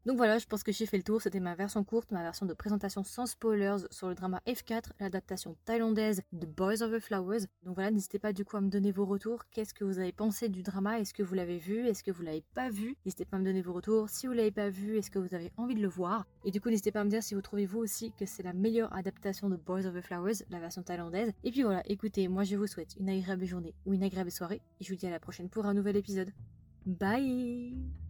Donc 0.04 0.16
voilà, 0.16 0.38
je 0.38 0.46
pense 0.46 0.62
que 0.62 0.72
j'ai 0.72 0.86
fait 0.86 0.96
le 0.96 1.02
tour. 1.02 1.22
C'était 1.22 1.40
ma 1.40 1.54
version 1.54 1.84
courte, 1.84 2.10
ma 2.10 2.22
version 2.22 2.46
de 2.46 2.54
présentation 2.54 3.04
sans 3.04 3.26
spoilers 3.26 3.86
sur 3.90 4.08
le 4.08 4.14
drama 4.14 4.40
F4, 4.46 4.90
l'adaptation 5.00 5.56
thaïlandaise 5.64 6.22
de 6.32 6.46
Boys 6.46 6.82
of 6.82 6.92
the 6.92 6.98
Flowers. 6.98 7.46
Donc 7.62 7.74
voilà, 7.74 7.90
n'hésitez 7.90 8.18
pas 8.18 8.32
du 8.32 8.44
coup 8.44 8.56
à 8.56 8.60
me 8.60 8.68
donner 8.68 8.90
vos 8.90 9.04
retours. 9.04 9.44
Qu'est-ce 9.50 9.74
que 9.74 9.84
vous 9.84 9.98
avez 9.98 10.12
pensé 10.12 10.48
du 10.48 10.62
drama? 10.62 10.98
Est-ce 10.98 11.14
que 11.14 11.22
vous 11.22 11.34
l'avez 11.34 11.58
vu? 11.58 11.86
Est-ce 11.86 12.02
que 12.02 12.10
vous 12.10 12.22
l'avez 12.22 12.42
pas 12.54 12.68
vu? 12.68 12.96
N'hésitez 13.04 13.24
pas 13.24 13.36
à 13.36 13.40
me 13.40 13.44
donner 13.44 13.62
vos 13.62 13.72
retours. 13.72 14.08
Si 14.08 14.26
vous 14.26 14.32
l'avez 14.32 14.50
pas 14.50 14.70
vu, 14.70 14.96
est-ce 14.98 15.10
que 15.10 15.18
vous 15.18 15.34
avez 15.34 15.52
envie 15.56 15.74
de 15.74 15.82
le 15.82 15.88
voir? 15.88 16.26
Et 16.44 16.50
du 16.50 16.60
coup, 16.60 16.68
n'hésitez 16.68 16.90
pas 16.90 17.00
à 17.00 17.04
me 17.04 17.10
dire 17.10 17.22
si 17.22 17.34
vous 17.34 17.42
trouvez 17.42 17.66
vous 17.66 17.78
aussi 17.78 18.12
que 18.18 18.26
c'est 18.26 18.42
la 18.42 18.52
meilleure 18.52 18.92
adaptation 18.92 19.48
de 19.48 19.56
Boys 19.56 19.86
of 19.86 19.94
the 19.94 20.00
Flowers, 20.00 20.42
la 20.50 20.58
version 20.58 20.82
thaïlandaise. 20.82 21.32
Et 21.44 21.50
puis 21.50 21.62
voilà, 21.62 21.82
écoutez, 21.86 22.28
moi 22.28 22.44
je 22.44 22.56
vous 22.56 22.66
souhaite 22.66 22.96
une 22.98 23.08
agréable 23.08 23.44
journée 23.44 23.74
ou 23.86 23.94
une 23.94 24.02
agréable 24.02 24.30
soirée 24.30 24.60
et 24.80 24.84
je 24.84 24.90
vous 24.90 24.96
dis 24.96 25.06
à 25.06 25.10
la 25.10 25.20
prochaine 25.20 25.48
pour 25.48 25.66
un 25.66 25.74
nouvel 25.74 25.96
épisode. 25.96 26.30
Bye 26.86 28.01